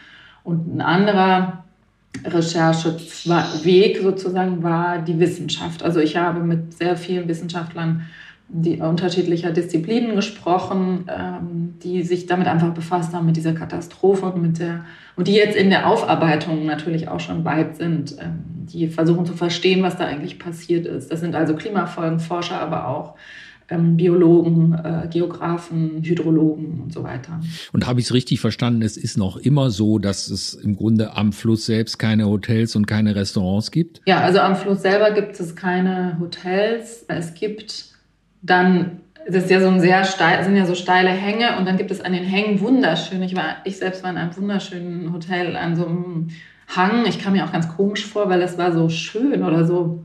Und 0.45 0.77
ein 0.77 0.81
anderer 0.81 1.65
Rechercheweg 2.25 3.99
sozusagen 4.03 4.63
war 4.63 4.99
die 4.99 5.19
Wissenschaft. 5.19 5.83
Also 5.83 6.01
ich 6.01 6.17
habe 6.17 6.41
mit 6.41 6.75
sehr 6.75 6.97
vielen 6.97 7.29
Wissenschaftlern 7.29 8.07
die 8.49 8.81
unterschiedlicher 8.81 9.51
Disziplinen 9.51 10.15
gesprochen, 10.15 11.07
ähm, 11.09 11.75
die 11.83 12.03
sich 12.03 12.27
damit 12.27 12.47
einfach 12.47 12.73
befasst 12.73 13.13
haben 13.13 13.27
mit 13.27 13.37
dieser 13.37 13.55
Katastrophe 13.55 14.27
und 14.27 14.41
mit 14.41 14.61
der 14.61 14.85
und 15.17 15.29
die 15.29 15.35
jetzt 15.35 15.57
in 15.57 15.71
der 15.71 15.89
Aufarbeitung 15.89 16.67
natürlich 16.67 17.09
auch 17.09 17.21
schon 17.21 17.45
weit 17.45 17.77
sind, 17.77 18.17
ähm, 18.21 18.45
die 18.67 18.89
versuchen 18.89 19.27
zu 19.27 19.33
verstehen, 19.33 19.83
was 19.83 19.97
da 19.97 20.05
eigentlich 20.05 20.39
passiert 20.39 20.87
ist. 20.87 21.11
Das 21.11 21.21
sind 21.21 21.35
also 21.35 21.55
Klimafolgenforscher, 21.55 22.61
aber 22.61 22.89
auch 22.89 23.15
Biologen, 23.69 24.75
äh, 24.75 25.09
Geografen, 25.09 26.03
Hydrologen 26.03 26.81
und 26.83 26.93
so 26.93 27.03
weiter. 27.03 27.41
Und 27.73 27.87
habe 27.87 28.01
ich 28.01 28.07
es 28.07 28.15
richtig 28.15 28.41
verstanden, 28.41 28.83
es 28.83 28.97
ist 28.97 29.17
noch 29.17 29.37
immer 29.37 29.71
so, 29.71 29.99
dass 29.99 30.29
es 30.29 30.55
im 30.55 30.77
Grunde 30.77 31.17
am 31.17 31.33
Fluss 31.33 31.67
selbst 31.67 31.99
keine 31.99 32.27
Hotels 32.27 32.77
und 32.77 32.87
keine 32.87 33.15
Restaurants 33.15 33.71
gibt? 33.71 34.01
Ja, 34.07 34.21
also 34.21 34.39
am 34.39 34.57
Fluss 34.57 34.83
selber 34.83 35.11
gibt 35.11 35.39
es 35.41 35.57
keine 35.57 36.17
Hotels. 36.21 37.05
Es 37.09 37.35
gibt 37.35 37.87
dann 38.43 39.01
das 39.29 39.45
ist 39.45 39.51
ja 39.51 39.61
so 39.61 39.69
ein 39.69 39.81
sehr 39.81 40.05
steil, 40.05 40.45
sind 40.45 40.57
ja 40.57 40.67
so 40.67 40.77
steile 40.77 41.09
Hänge 41.09 41.59
und 41.59 41.67
dann 41.67 41.77
gibt 41.77 41.91
es 41.91 42.01
an 42.01 42.13
den 42.13 42.25
Hängen 42.25 42.61
wunderschön. 42.61 43.23
Ich 43.23 43.35
war, 43.35 43.57
ich 43.65 43.77
selbst 43.77 44.05
war 44.05 44.11
in 44.11 44.17
einem 44.17 44.37
wunderschönen 44.37 45.13
Hotel 45.13 45.57
an 45.57 45.75
so 45.75 45.87
einem 45.87 46.29
Hang. 46.69 47.07
Ich 47.07 47.21
kam 47.21 47.33
mir 47.33 47.45
auch 47.45 47.53
ganz 47.53 47.69
komisch 47.69 48.07
vor, 48.07 48.29
weil 48.29 48.41
es 48.43 48.57
war 48.57 48.73
so 48.73 48.89
schön 48.89 49.43
oder 49.43 49.65
so, 49.65 50.05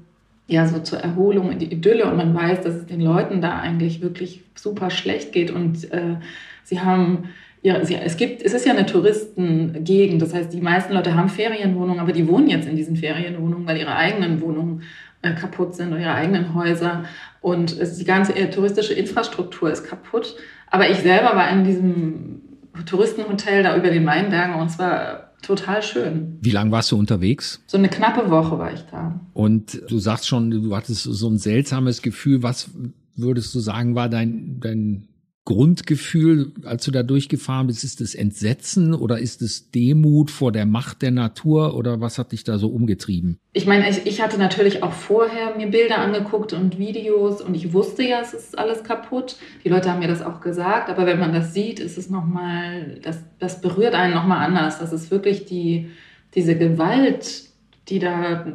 ja, 0.51 0.67
so 0.67 0.79
zur 0.79 0.99
Erholung 0.99 1.51
in 1.51 1.59
die 1.59 1.71
Idylle 1.71 2.05
und 2.05 2.17
man 2.17 2.35
weiß, 2.35 2.61
dass 2.61 2.75
es 2.75 2.85
den 2.85 2.99
Leuten 2.99 3.41
da 3.41 3.59
eigentlich 3.59 4.01
wirklich 4.01 4.43
super 4.55 4.89
schlecht 4.89 5.31
geht 5.31 5.49
und 5.49 5.91
äh, 5.91 6.17
sie 6.63 6.81
haben 6.81 7.29
ja, 7.63 7.75
es 7.75 8.17
gibt, 8.17 8.41
es 8.41 8.53
ist 8.53 8.65
ja 8.65 8.73
eine 8.73 8.87
Touristengegend. 8.87 10.19
Das 10.19 10.33
heißt, 10.33 10.51
die 10.51 10.61
meisten 10.61 10.93
Leute 10.93 11.13
haben 11.15 11.29
Ferienwohnungen, 11.29 11.99
aber 11.99 12.11
die 12.11 12.27
wohnen 12.27 12.49
jetzt 12.49 12.67
in 12.67 12.75
diesen 12.75 12.95
Ferienwohnungen, 12.95 13.67
weil 13.67 13.77
ihre 13.77 13.95
eigenen 13.95 14.41
Wohnungen 14.41 14.81
äh, 15.21 15.35
kaputt 15.35 15.75
sind 15.75 15.89
oder 15.89 16.01
ihre 16.01 16.15
eigenen 16.15 16.55
Häuser. 16.55 17.03
Und 17.39 17.77
es, 17.77 17.99
die 17.99 18.03
ganze 18.03 18.35
äh, 18.35 18.49
touristische 18.49 18.95
Infrastruktur 18.95 19.71
ist 19.71 19.83
kaputt. 19.83 20.35
Aber 20.71 20.89
ich 20.89 20.97
selber 20.97 21.35
war 21.35 21.51
in 21.51 21.63
diesem 21.63 22.41
Touristenhotel 22.87 23.61
da 23.61 23.77
über 23.77 23.91
den 23.91 24.07
Weinbergen 24.07 24.55
und 24.55 24.67
es 24.67 24.79
war 24.79 25.30
total 25.55 25.83
schön. 25.83 26.37
Wie 26.41 26.51
lange 26.51 26.71
warst 26.71 26.91
du 26.91 26.97
unterwegs? 26.97 27.61
So 27.67 27.77
eine 27.77 27.89
knappe 27.89 28.29
Woche 28.29 28.57
war 28.57 28.73
ich 28.73 28.81
da. 28.89 29.19
Und 29.33 29.81
du 29.89 29.99
sagst 29.99 30.27
schon, 30.27 30.49
du 30.49 30.75
hattest 30.75 31.03
so 31.03 31.29
ein 31.29 31.37
seltsames 31.37 32.01
Gefühl. 32.01 32.41
Was 32.43 32.69
würdest 33.15 33.53
du 33.53 33.59
sagen, 33.59 33.95
war 33.95 34.07
dein, 34.07 34.59
dein 34.61 35.07
Grundgefühl, 35.43 36.53
als 36.65 36.85
du 36.85 36.91
da 36.91 37.01
durchgefahren 37.01 37.67
bist? 37.67 37.83
Ist 37.83 37.99
es 37.99 38.13
Entsetzen 38.13 38.93
oder 38.93 39.17
ist 39.17 39.41
es 39.41 39.71
Demut 39.71 40.29
vor 40.29 40.51
der 40.51 40.67
Macht 40.67 41.01
der 41.01 41.11
Natur 41.11 41.75
oder 41.75 41.99
was 41.99 42.19
hat 42.19 42.31
dich 42.31 42.43
da 42.43 42.59
so 42.59 42.67
umgetrieben? 42.67 43.39
Ich 43.53 43.65
meine, 43.65 43.89
ich, 43.89 44.05
ich 44.05 44.21
hatte 44.21 44.37
natürlich 44.37 44.83
auch 44.83 44.93
vorher 44.93 45.55
mir 45.57 45.67
Bilder 45.67 45.97
angeguckt 45.97 46.53
und 46.53 46.77
Videos 46.77 47.41
und 47.41 47.55
ich 47.55 47.73
wusste 47.73 48.03
ja, 48.03 48.21
es 48.21 48.33
ist 48.33 48.57
alles 48.57 48.83
kaputt. 48.83 49.37
Die 49.63 49.69
Leute 49.69 49.91
haben 49.91 49.99
mir 49.99 50.07
das 50.07 50.21
auch 50.21 50.41
gesagt, 50.41 50.89
aber 50.89 51.07
wenn 51.07 51.19
man 51.19 51.33
das 51.33 51.53
sieht, 51.53 51.79
ist 51.79 51.97
es 51.97 52.09
nochmal, 52.09 52.99
das, 53.01 53.23
das 53.39 53.61
berührt 53.61 53.95
einen 53.95 54.13
nochmal 54.13 54.45
anders. 54.45 54.77
Das 54.77 54.93
ist 54.93 55.09
wirklich 55.09 55.45
die, 55.45 55.89
diese 56.35 56.55
Gewalt, 56.55 57.45
die 57.89 57.97
da 57.99 58.45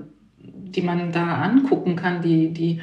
die 0.76 0.82
man 0.82 1.12
da 1.12 1.36
angucken 1.42 1.96
kann, 1.96 2.22
die, 2.22 2.52
die, 2.52 2.80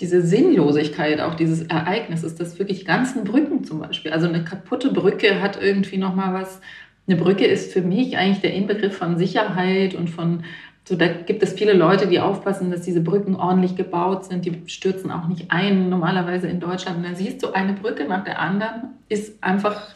diese 0.00 0.22
Sinnlosigkeit 0.22 1.20
auch 1.20 1.34
dieses 1.34 1.62
Ereignisses, 1.62 2.34
das 2.34 2.58
wirklich 2.58 2.84
ganzen 2.84 3.24
Brücken 3.24 3.64
zum 3.64 3.80
Beispiel. 3.80 4.12
Also 4.12 4.28
eine 4.28 4.42
kaputte 4.42 4.92
Brücke 4.92 5.40
hat 5.40 5.60
irgendwie 5.60 5.98
nochmal 5.98 6.34
was. 6.34 6.60
Eine 7.06 7.16
Brücke 7.16 7.44
ist 7.44 7.72
für 7.72 7.82
mich 7.82 8.16
eigentlich 8.16 8.40
der 8.40 8.54
Inbegriff 8.54 8.96
von 8.96 9.18
Sicherheit 9.18 9.94
und 9.94 10.10
von 10.10 10.42
so, 10.86 10.96
da 10.96 11.08
gibt 11.08 11.42
es 11.42 11.54
viele 11.54 11.72
Leute, 11.72 12.06
die 12.06 12.20
aufpassen, 12.20 12.70
dass 12.70 12.82
diese 12.82 13.00
Brücken 13.00 13.36
ordentlich 13.36 13.74
gebaut 13.74 14.26
sind. 14.26 14.44
Die 14.44 14.62
stürzen 14.66 15.10
auch 15.10 15.28
nicht 15.28 15.50
ein, 15.50 15.88
normalerweise 15.88 16.46
in 16.46 16.60
Deutschland. 16.60 16.98
Und 16.98 17.04
dann 17.04 17.16
siehst 17.16 17.42
du 17.42 17.52
eine 17.52 17.72
Brücke 17.72 18.04
nach 18.04 18.24
der 18.24 18.38
anderen, 18.38 18.90
ist 19.08 19.42
einfach 19.42 19.94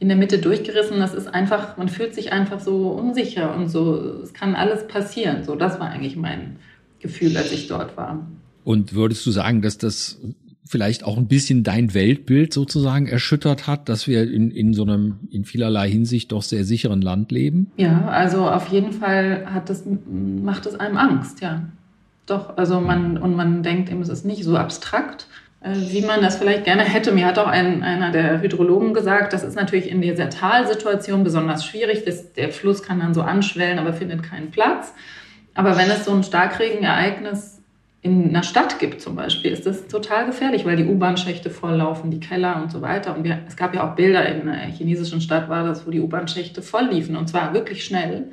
in 0.00 0.08
der 0.08 0.16
Mitte 0.16 0.38
durchgerissen. 0.38 0.98
Das 0.98 1.14
ist 1.14 1.28
einfach, 1.28 1.76
man 1.76 1.88
fühlt 1.88 2.16
sich 2.16 2.32
einfach 2.32 2.58
so 2.58 2.88
unsicher 2.88 3.54
und 3.54 3.68
so, 3.68 4.22
es 4.22 4.34
kann 4.34 4.56
alles 4.56 4.88
passieren. 4.88 5.44
So, 5.44 5.54
das 5.54 5.78
war 5.78 5.90
eigentlich 5.90 6.16
mein 6.16 6.56
Gefühl, 6.98 7.36
als 7.36 7.52
ich 7.52 7.68
dort 7.68 7.96
war. 7.96 8.26
Und 8.64 8.94
würdest 8.94 9.24
du 9.26 9.30
sagen, 9.30 9.62
dass 9.62 9.78
das 9.78 10.18
vielleicht 10.66 11.04
auch 11.04 11.18
ein 11.18 11.28
bisschen 11.28 11.62
dein 11.62 11.92
Weltbild 11.92 12.52
sozusagen 12.52 13.06
erschüttert 13.06 13.66
hat, 13.66 13.88
dass 13.88 14.08
wir 14.08 14.30
in, 14.30 14.50
in 14.50 14.72
so 14.72 14.82
einem 14.82 15.16
in 15.30 15.44
vielerlei 15.44 15.88
Hinsicht 15.90 16.32
doch 16.32 16.42
sehr 16.42 16.64
sicheren 16.64 17.02
Land 17.02 17.30
leben? 17.30 17.70
Ja, 17.76 18.08
also 18.08 18.48
auf 18.48 18.68
jeden 18.68 18.92
Fall 18.92 19.46
hat 19.52 19.68
das, 19.68 19.84
macht 19.86 20.66
es 20.66 20.74
einem 20.74 20.96
Angst, 20.96 21.42
ja. 21.42 21.64
Doch, 22.26 22.56
also 22.56 22.80
man, 22.80 23.18
und 23.18 23.36
man 23.36 23.62
denkt 23.62 23.90
eben, 23.90 24.00
es 24.00 24.08
ist 24.08 24.24
nicht 24.24 24.44
so 24.44 24.56
abstrakt, 24.56 25.26
äh, 25.60 25.74
wie 25.90 26.00
man 26.00 26.22
das 26.22 26.36
vielleicht 26.36 26.64
gerne 26.64 26.82
hätte. 26.82 27.12
Mir 27.12 27.26
hat 27.26 27.38
auch 27.38 27.46
ein, 27.46 27.82
einer 27.82 28.10
der 28.10 28.40
Hydrologen 28.40 28.94
gesagt, 28.94 29.34
das 29.34 29.44
ist 29.44 29.56
natürlich 29.56 29.90
in 29.90 30.00
dieser 30.00 30.30
Talsituation 30.30 31.22
besonders 31.22 31.66
schwierig. 31.66 32.04
Das, 32.06 32.32
der 32.32 32.50
Fluss 32.50 32.82
kann 32.82 33.00
dann 33.00 33.12
so 33.12 33.20
anschwellen, 33.20 33.78
aber 33.78 33.92
findet 33.92 34.22
keinen 34.22 34.50
Platz. 34.50 34.94
Aber 35.52 35.76
wenn 35.76 35.90
es 35.90 36.06
so 36.06 36.12
ein 36.12 36.24
Starkregenereignis 36.24 37.53
in 38.04 38.28
einer 38.28 38.42
Stadt 38.42 38.78
gibt 38.78 39.00
zum 39.00 39.16
Beispiel, 39.16 39.50
ist 39.50 39.64
das 39.64 39.88
total 39.88 40.26
gefährlich, 40.26 40.66
weil 40.66 40.76
die 40.76 40.84
U-Bahn-Schächte 40.84 41.48
volllaufen, 41.48 42.10
die 42.10 42.20
Keller 42.20 42.60
und 42.62 42.70
so 42.70 42.82
weiter. 42.82 43.16
Und 43.16 43.24
wir, 43.24 43.38
es 43.48 43.56
gab 43.56 43.74
ja 43.74 43.90
auch 43.90 43.96
Bilder 43.96 44.28
in 44.28 44.46
einer 44.46 44.70
chinesischen 44.70 45.22
Stadt, 45.22 45.48
war 45.48 45.64
das, 45.64 45.86
wo 45.86 45.90
die 45.90 46.00
U-Bahn-Schächte 46.00 46.60
voll 46.60 46.90
liefen 46.90 47.16
und 47.16 47.30
zwar 47.30 47.54
wirklich 47.54 47.82
schnell. 47.82 48.26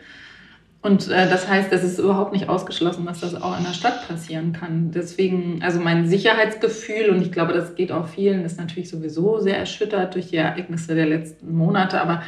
Und 0.81 1.07
äh, 1.07 1.29
das 1.29 1.47
heißt, 1.47 1.71
es 1.71 1.85
ist 1.85 1.99
überhaupt 1.99 2.33
nicht 2.33 2.49
ausgeschlossen, 2.49 3.05
dass 3.05 3.21
das 3.21 3.41
auch 3.41 3.57
in 3.57 3.63
der 3.63 3.71
Stadt 3.71 4.05
passieren 4.09 4.51
kann. 4.51 4.91
Deswegen, 4.91 5.61
also 5.63 5.79
mein 5.79 6.05
Sicherheitsgefühl, 6.05 7.09
und 7.09 7.21
ich 7.21 7.31
glaube, 7.31 7.53
das 7.53 7.75
geht 7.75 7.93
auch 7.93 8.09
vielen, 8.09 8.43
ist 8.43 8.59
natürlich 8.59 8.89
sowieso 8.89 9.39
sehr 9.39 9.57
erschüttert 9.57 10.15
durch 10.15 10.31
die 10.31 10.37
Ereignisse 10.37 10.95
der 10.95 11.05
letzten 11.05 11.55
Monate. 11.55 12.01
Aber 12.01 12.23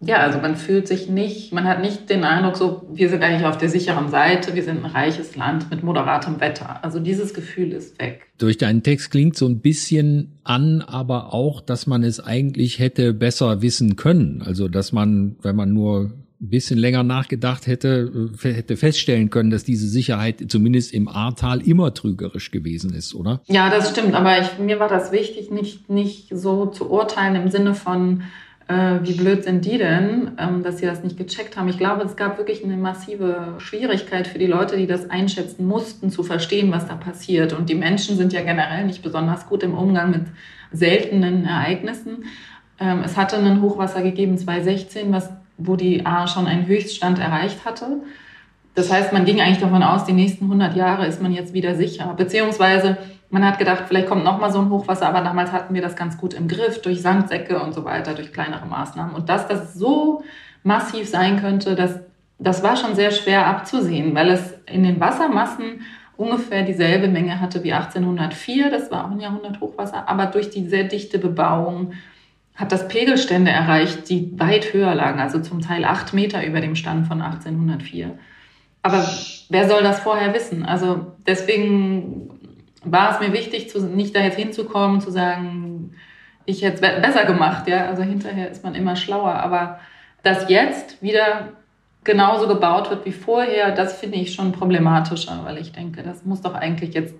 ja, 0.00 0.18
also 0.18 0.38
man 0.38 0.56
fühlt 0.56 0.86
sich 0.86 1.08
nicht, 1.08 1.52
man 1.52 1.64
hat 1.64 1.80
nicht 1.80 2.10
den 2.10 2.24
Eindruck, 2.24 2.56
so, 2.56 2.86
wir 2.92 3.08
sind 3.08 3.22
eigentlich 3.22 3.46
auf 3.46 3.56
der 3.56 3.70
sicheren 3.70 4.08
Seite, 4.08 4.54
wir 4.54 4.62
sind 4.62 4.84
ein 4.84 4.90
reiches 4.90 5.36
Land 5.36 5.70
mit 5.70 5.82
moderatem 5.82 6.38
Wetter. 6.40 6.84
Also 6.84 7.00
dieses 7.00 7.32
Gefühl 7.32 7.72
ist 7.72 7.98
weg. 7.98 8.26
Durch 8.36 8.58
deinen 8.58 8.82
Text 8.82 9.10
klingt 9.10 9.36
so 9.36 9.46
ein 9.46 9.60
bisschen 9.60 10.38
an, 10.44 10.82
aber 10.82 11.32
auch, 11.32 11.62
dass 11.62 11.86
man 11.86 12.02
es 12.02 12.20
eigentlich 12.20 12.78
hätte 12.78 13.14
besser 13.14 13.62
wissen 13.62 13.96
können. 13.96 14.42
Also, 14.42 14.68
dass 14.68 14.92
man, 14.92 15.36
wenn 15.40 15.56
man 15.56 15.72
nur 15.72 16.12
ein 16.40 16.50
bisschen 16.50 16.78
länger 16.78 17.02
nachgedacht 17.02 17.66
hätte, 17.66 18.30
äh, 18.42 18.52
hätte 18.52 18.76
feststellen 18.76 19.30
können, 19.30 19.50
dass 19.50 19.64
diese 19.64 19.88
Sicherheit 19.88 20.44
zumindest 20.48 20.92
im 20.92 21.08
Ahrtal 21.08 21.66
immer 21.66 21.94
trügerisch 21.94 22.50
gewesen 22.50 22.92
ist, 22.92 23.14
oder? 23.14 23.40
Ja, 23.46 23.70
das 23.70 23.90
stimmt. 23.90 24.14
Aber 24.14 24.38
ich, 24.38 24.58
mir 24.58 24.78
war 24.78 24.88
das 24.88 25.12
wichtig, 25.12 25.50
nicht, 25.50 25.88
nicht 25.88 26.28
so 26.36 26.66
zu 26.66 26.90
urteilen 26.90 27.36
im 27.36 27.50
Sinne 27.50 27.74
von, 27.74 28.24
äh, 28.68 28.98
wie 29.02 29.14
blöd 29.14 29.44
sind 29.44 29.64
die 29.64 29.78
denn, 29.78 30.32
ähm, 30.38 30.62
dass 30.62 30.78
sie 30.78 30.86
das 30.86 31.04
nicht 31.04 31.16
gecheckt 31.16 31.56
haben. 31.56 31.68
Ich 31.68 31.78
glaube, 31.78 32.02
es 32.04 32.16
gab 32.16 32.36
wirklich 32.38 32.64
eine 32.64 32.76
massive 32.76 33.54
Schwierigkeit 33.58 34.26
für 34.26 34.38
die 34.38 34.46
Leute, 34.46 34.76
die 34.76 34.86
das 34.86 35.08
einschätzen 35.08 35.66
mussten, 35.66 36.10
zu 36.10 36.24
verstehen, 36.24 36.72
was 36.72 36.88
da 36.88 36.96
passiert. 36.96 37.52
Und 37.52 37.68
die 37.68 37.76
Menschen 37.76 38.16
sind 38.16 38.32
ja 38.32 38.42
generell 38.42 38.84
nicht 38.84 39.02
besonders 39.02 39.48
gut 39.48 39.62
im 39.62 39.74
Umgang 39.74 40.10
mit 40.10 40.22
seltenen 40.72 41.44
Ereignissen. 41.44 42.24
Ähm, 42.80 43.02
es 43.04 43.16
hatte 43.16 43.36
ein 43.36 43.62
Hochwasser 43.62 44.02
gegeben 44.02 44.36
2016, 44.36 45.12
was, 45.12 45.30
wo 45.58 45.76
die 45.76 46.04
A 46.04 46.26
schon 46.26 46.46
einen 46.46 46.66
Höchststand 46.66 47.20
erreicht 47.20 47.64
hatte. 47.64 48.00
Das 48.74 48.92
heißt, 48.92 49.12
man 49.12 49.24
ging 49.24 49.40
eigentlich 49.40 49.60
davon 49.60 49.82
aus, 49.82 50.04
die 50.04 50.12
nächsten 50.12 50.44
100 50.44 50.76
Jahre 50.76 51.06
ist 51.06 51.22
man 51.22 51.32
jetzt 51.32 51.54
wieder 51.54 51.76
sicher. 51.76 52.12
Beziehungsweise 52.16 52.98
man 53.30 53.44
hat 53.44 53.58
gedacht, 53.58 53.84
vielleicht 53.88 54.08
kommt 54.08 54.24
noch 54.24 54.38
mal 54.38 54.52
so 54.52 54.60
ein 54.60 54.70
Hochwasser, 54.70 55.08
aber 55.08 55.20
damals 55.20 55.52
hatten 55.52 55.74
wir 55.74 55.82
das 55.82 55.96
ganz 55.96 56.16
gut 56.16 56.34
im 56.34 56.48
Griff 56.48 56.82
durch 56.82 57.02
Sandsäcke 57.02 57.60
und 57.60 57.74
so 57.74 57.84
weiter, 57.84 58.14
durch 58.14 58.32
kleinere 58.32 58.66
Maßnahmen. 58.66 59.14
Und 59.14 59.28
dass 59.28 59.48
das 59.48 59.74
so 59.74 60.22
massiv 60.62 61.08
sein 61.08 61.40
könnte, 61.40 61.74
das, 61.74 62.00
das 62.38 62.62
war 62.62 62.76
schon 62.76 62.94
sehr 62.94 63.10
schwer 63.10 63.46
abzusehen, 63.46 64.14
weil 64.14 64.30
es 64.30 64.54
in 64.66 64.82
den 64.82 65.00
Wassermassen 65.00 65.82
ungefähr 66.16 66.62
dieselbe 66.62 67.08
Menge 67.08 67.40
hatte 67.40 67.62
wie 67.62 67.72
1804. 67.72 68.70
Das 68.70 68.90
war 68.90 69.06
auch 69.06 69.10
ein 69.10 69.20
Jahrhundert-Hochwasser, 69.20 70.08
aber 70.08 70.26
durch 70.26 70.50
die 70.50 70.66
sehr 70.66 70.84
dichte 70.84 71.18
Bebauung 71.18 71.92
hat 72.54 72.72
das 72.72 72.88
Pegelstände 72.88 73.50
erreicht, 73.50 74.08
die 74.08 74.38
weit 74.38 74.72
höher 74.72 74.94
lagen, 74.94 75.20
also 75.20 75.40
zum 75.40 75.60
Teil 75.60 75.84
acht 75.84 76.14
Meter 76.14 76.44
über 76.46 76.60
dem 76.60 76.74
Stand 76.74 77.06
von 77.06 77.20
1804. 77.20 78.18
Aber 78.82 79.04
wer 79.50 79.68
soll 79.68 79.82
das 79.82 80.00
vorher 80.00 80.32
wissen? 80.32 80.64
Also 80.64 81.12
deswegen 81.26 82.35
war 82.86 83.12
es 83.12 83.26
mir 83.26 83.32
wichtig, 83.32 83.68
zu, 83.70 83.84
nicht 83.84 84.14
da 84.14 84.20
jetzt 84.20 84.38
hinzukommen, 84.38 85.00
zu 85.00 85.10
sagen, 85.10 85.94
ich 86.44 86.62
hätte 86.62 86.84
es 86.84 87.02
besser 87.02 87.24
gemacht. 87.24 87.68
Ja? 87.68 87.86
Also 87.86 88.02
hinterher 88.02 88.50
ist 88.50 88.64
man 88.64 88.74
immer 88.74 88.96
schlauer. 88.96 89.34
Aber 89.34 89.80
dass 90.22 90.48
jetzt 90.48 91.02
wieder 91.02 91.52
genauso 92.04 92.46
gebaut 92.48 92.88
wird 92.90 93.04
wie 93.04 93.12
vorher, 93.12 93.72
das 93.72 93.98
finde 93.98 94.16
ich 94.16 94.32
schon 94.32 94.52
problematischer, 94.52 95.40
weil 95.44 95.58
ich 95.58 95.72
denke, 95.72 96.02
das 96.02 96.24
muss 96.24 96.40
doch 96.40 96.54
eigentlich 96.54 96.94
jetzt, 96.94 97.14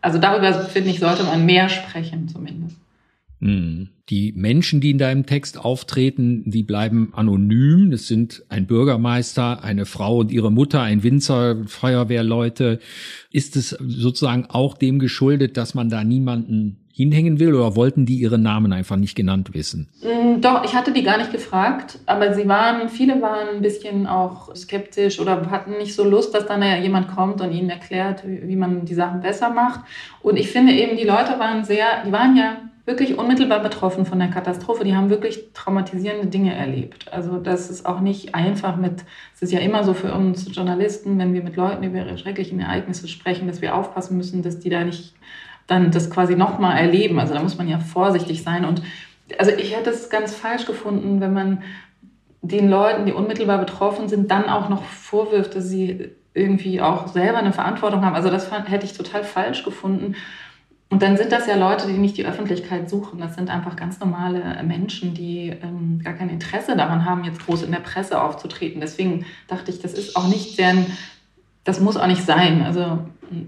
also 0.00 0.18
darüber 0.18 0.52
finde 0.52 0.90
ich, 0.90 0.98
sollte 0.98 1.24
man 1.24 1.44
mehr 1.44 1.68
sprechen 1.68 2.28
zumindest. 2.28 2.76
Mhm. 3.40 3.88
Die 4.08 4.32
Menschen, 4.32 4.80
die 4.80 4.90
in 4.90 4.98
deinem 4.98 5.26
Text 5.26 5.58
auftreten, 5.58 6.50
die 6.50 6.62
bleiben 6.62 7.12
anonym. 7.12 7.90
Das 7.90 8.06
sind 8.06 8.42
ein 8.48 8.66
Bürgermeister, 8.66 9.62
eine 9.62 9.84
Frau 9.84 10.18
und 10.18 10.32
ihre 10.32 10.50
Mutter, 10.50 10.80
ein 10.80 11.02
Winzer, 11.02 11.56
Feuerwehrleute. 11.66 12.78
Ist 13.30 13.56
es 13.56 13.70
sozusagen 13.70 14.46
auch 14.46 14.78
dem 14.78 14.98
geschuldet, 14.98 15.56
dass 15.56 15.74
man 15.74 15.90
da 15.90 16.04
niemanden 16.04 16.78
hinhängen 16.98 17.38
will 17.38 17.54
oder 17.54 17.76
wollten 17.76 18.06
die 18.06 18.16
ihre 18.16 18.38
Namen 18.38 18.72
einfach 18.72 18.96
nicht 18.96 19.14
genannt 19.14 19.54
wissen? 19.54 19.88
Mm, 20.02 20.40
doch, 20.40 20.64
ich 20.64 20.74
hatte 20.74 20.92
die 20.92 21.04
gar 21.04 21.16
nicht 21.16 21.30
gefragt, 21.30 22.00
aber 22.06 22.34
sie 22.34 22.48
waren, 22.48 22.88
viele 22.88 23.22
waren 23.22 23.54
ein 23.54 23.62
bisschen 23.62 24.08
auch 24.08 24.52
skeptisch 24.56 25.20
oder 25.20 25.48
hatten 25.48 25.78
nicht 25.78 25.94
so 25.94 26.02
Lust, 26.02 26.34
dass 26.34 26.46
dann 26.46 26.60
ja 26.60 26.76
jemand 26.76 27.14
kommt 27.14 27.40
und 27.40 27.52
ihnen 27.52 27.70
erklärt, 27.70 28.24
wie 28.26 28.56
man 28.56 28.84
die 28.84 28.94
Sachen 28.94 29.20
besser 29.20 29.50
macht. 29.50 29.82
Und 30.22 30.38
ich 30.38 30.50
finde 30.50 30.72
eben, 30.72 30.96
die 30.96 31.04
Leute 31.04 31.38
waren 31.38 31.64
sehr, 31.64 32.02
die 32.04 32.10
waren 32.10 32.36
ja 32.36 32.67
wirklich 32.88 33.18
unmittelbar 33.18 33.60
betroffen 33.60 34.06
von 34.06 34.18
der 34.18 34.28
Katastrophe. 34.28 34.82
Die 34.82 34.96
haben 34.96 35.10
wirklich 35.10 35.52
traumatisierende 35.52 36.26
Dinge 36.26 36.54
erlebt. 36.54 37.12
Also 37.12 37.36
das 37.36 37.68
ist 37.68 37.84
auch 37.84 38.00
nicht 38.00 38.34
einfach 38.34 38.76
mit, 38.76 39.04
es 39.34 39.42
ist 39.42 39.52
ja 39.52 39.60
immer 39.60 39.84
so 39.84 39.92
für 39.92 40.14
uns 40.14 40.52
Journalisten, 40.56 41.18
wenn 41.18 41.34
wir 41.34 41.44
mit 41.44 41.54
Leuten 41.54 41.84
über 41.84 41.98
ihre 41.98 42.16
schrecklichen 42.16 42.58
Ereignisse 42.60 43.06
sprechen, 43.06 43.46
dass 43.46 43.60
wir 43.60 43.74
aufpassen 43.74 44.16
müssen, 44.16 44.42
dass 44.42 44.58
die 44.58 44.70
da 44.70 44.82
nicht 44.84 45.14
dann 45.66 45.90
das 45.90 46.10
quasi 46.10 46.34
nochmal 46.34 46.78
erleben. 46.78 47.20
Also 47.20 47.34
da 47.34 47.42
muss 47.42 47.58
man 47.58 47.68
ja 47.68 47.78
vorsichtig 47.78 48.42
sein. 48.42 48.64
Und 48.64 48.80
also 49.36 49.52
ich 49.52 49.76
hätte 49.76 49.90
es 49.90 50.08
ganz 50.08 50.34
falsch 50.34 50.64
gefunden, 50.64 51.20
wenn 51.20 51.34
man 51.34 51.62
den 52.40 52.70
Leuten, 52.70 53.04
die 53.04 53.12
unmittelbar 53.12 53.58
betroffen 53.58 54.08
sind, 54.08 54.30
dann 54.30 54.46
auch 54.46 54.70
noch 54.70 54.82
vorwirft, 54.84 55.54
dass 55.54 55.68
sie 55.68 56.12
irgendwie 56.32 56.80
auch 56.80 57.08
selber 57.08 57.36
eine 57.36 57.52
Verantwortung 57.52 58.02
haben. 58.02 58.14
Also 58.14 58.30
das 58.30 58.50
hätte 58.50 58.86
ich 58.86 58.96
total 58.96 59.24
falsch 59.24 59.62
gefunden. 59.62 60.14
Und 60.90 61.02
dann 61.02 61.18
sind 61.18 61.32
das 61.32 61.46
ja 61.46 61.56
Leute, 61.56 61.86
die 61.86 61.98
nicht 61.98 62.16
die 62.16 62.24
Öffentlichkeit 62.24 62.88
suchen. 62.88 63.20
Das 63.20 63.34
sind 63.34 63.50
einfach 63.50 63.76
ganz 63.76 64.00
normale 64.00 64.62
Menschen, 64.62 65.12
die 65.12 65.52
ähm, 65.62 66.00
gar 66.02 66.14
kein 66.14 66.30
Interesse 66.30 66.76
daran 66.76 67.04
haben, 67.04 67.24
jetzt 67.24 67.44
groß 67.44 67.62
in 67.62 67.72
der 67.72 67.80
Presse 67.80 68.22
aufzutreten. 68.22 68.80
Deswegen 68.80 69.26
dachte 69.48 69.70
ich, 69.70 69.80
das 69.80 69.92
ist 69.92 70.16
auch 70.16 70.28
nicht 70.28 70.58
deren, 70.58 70.86
das 71.64 71.80
muss 71.80 71.98
auch 71.98 72.06
nicht 72.06 72.24
sein. 72.24 72.62
Also 72.62 73.00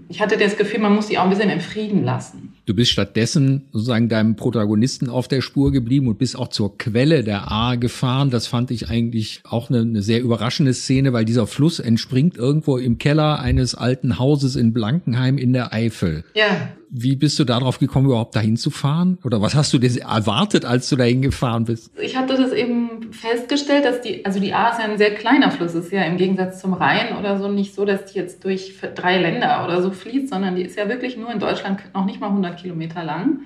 ich 0.07 0.21
hatte 0.21 0.37
das 0.37 0.55
Gefühl, 0.55 0.81
man 0.81 0.93
muss 0.93 1.07
die 1.07 1.17
auch 1.17 1.23
ein 1.23 1.31
bisschen 1.31 1.49
im 1.49 1.61
Frieden 1.61 2.03
lassen. 2.03 2.53
Du 2.67 2.75
bist 2.75 2.91
stattdessen 2.91 3.63
sozusagen 3.71 4.07
deinem 4.07 4.35
Protagonisten 4.35 5.09
auf 5.09 5.27
der 5.27 5.41
Spur 5.41 5.71
geblieben 5.71 6.07
und 6.07 6.19
bist 6.19 6.37
auch 6.37 6.49
zur 6.49 6.77
Quelle 6.77 7.23
der 7.23 7.51
A 7.51 7.73
gefahren. 7.73 8.29
Das 8.29 8.45
fand 8.45 8.69
ich 8.69 8.89
eigentlich 8.89 9.41
auch 9.49 9.71
eine, 9.71 9.79
eine, 9.79 10.03
sehr 10.03 10.21
überraschende 10.21 10.75
Szene, 10.75 11.11
weil 11.11 11.25
dieser 11.25 11.47
Fluss 11.47 11.79
entspringt 11.79 12.37
irgendwo 12.37 12.77
im 12.77 12.99
Keller 12.99 13.39
eines 13.39 13.73
alten 13.73 14.19
Hauses 14.19 14.55
in 14.55 14.73
Blankenheim 14.73 15.39
in 15.39 15.53
der 15.53 15.73
Eifel. 15.73 16.23
Ja. 16.35 16.69
Wie 16.93 17.15
bist 17.15 17.39
du 17.39 17.45
darauf 17.45 17.79
gekommen, 17.79 18.07
überhaupt 18.07 18.35
dahin 18.35 18.57
zu 18.57 18.69
fahren? 18.69 19.17
Oder 19.23 19.41
was 19.41 19.55
hast 19.55 19.71
du 19.71 19.77
dir 19.77 20.01
erwartet, 20.01 20.65
als 20.65 20.89
du 20.89 20.97
dahin 20.97 21.21
gefahren 21.21 21.63
bist? 21.63 21.89
Ich 21.97 22.17
hatte 22.17 22.35
das 22.35 22.51
eben 22.51 23.13
festgestellt, 23.13 23.85
dass 23.85 24.01
die, 24.01 24.25
also 24.25 24.41
die 24.41 24.53
A 24.53 24.71
ist 24.71 24.79
ja 24.79 24.85
ein 24.85 24.97
sehr 24.97 25.15
kleiner 25.15 25.51
Fluss, 25.51 25.73
ist 25.73 25.93
ja 25.93 26.03
im 26.03 26.17
Gegensatz 26.17 26.59
zum 26.59 26.73
Rhein 26.73 27.17
oder 27.17 27.39
so 27.39 27.47
nicht 27.47 27.73
so, 27.73 27.85
dass 27.85 28.11
die 28.11 28.19
jetzt 28.19 28.43
durch 28.43 28.75
drei 28.93 29.19
Länder 29.19 29.63
oder 29.63 29.81
so 29.81 29.91
fließt, 29.91 30.27
sondern 30.27 30.57
die 30.57 30.63
ist 30.63 30.77
ja 30.77 30.89
wirklich 30.89 31.15
nur 31.15 31.31
in 31.31 31.39
Deutschland 31.39 31.81
noch 31.93 32.03
nicht 32.03 32.19
mal 32.19 32.27
100 32.27 32.59
Kilometer 32.59 33.05
lang. 33.05 33.39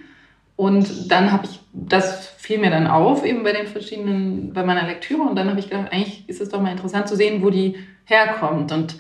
Und 0.56 1.12
dann 1.12 1.32
habe 1.32 1.46
ich, 1.46 1.60
das 1.74 2.30
fiel 2.38 2.58
mir 2.58 2.72
dann 2.72 2.88
auf, 2.88 3.24
eben 3.26 3.44
bei 3.44 3.52
den 3.52 3.68
verschiedenen, 3.68 4.54
bei 4.54 4.64
meiner 4.64 4.88
Lektüre. 4.88 5.22
Und 5.22 5.36
dann 5.36 5.50
habe 5.50 5.60
ich 5.60 5.70
gedacht, 5.70 5.92
eigentlich 5.92 6.28
ist 6.28 6.42
es 6.42 6.50
doch 6.50 6.62
mal 6.62 6.72
interessant 6.72 7.08
zu 7.08 7.16
sehen, 7.16 7.44
wo 7.44 7.52
die 7.52 7.76
herkommt. 8.06 8.72
Und 8.72 8.96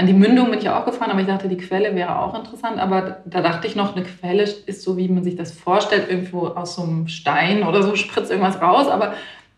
An 0.00 0.06
die 0.06 0.14
Mündung 0.14 0.50
bin 0.50 0.58
ich 0.58 0.68
auch 0.70 0.86
gefahren, 0.86 1.10
aber 1.10 1.20
ich 1.20 1.26
dachte, 1.26 1.46
die 1.46 1.58
Quelle 1.58 1.94
wäre 1.94 2.20
auch 2.20 2.34
interessant. 2.34 2.78
Aber 2.78 3.18
da 3.26 3.42
dachte 3.42 3.66
ich 3.66 3.76
noch, 3.76 3.94
eine 3.94 4.02
Quelle 4.02 4.44
ist 4.44 4.80
so, 4.80 4.96
wie 4.96 5.08
man 5.08 5.22
sich 5.22 5.36
das 5.36 5.52
vorstellt, 5.52 6.08
irgendwo 6.08 6.46
aus 6.46 6.76
so 6.76 6.82
einem 6.84 7.06
Stein 7.06 7.64
oder 7.64 7.82
so 7.82 7.94
spritzt 7.96 8.30
irgendwas 8.30 8.62
raus. 8.62 8.88
Aber 8.88 9.12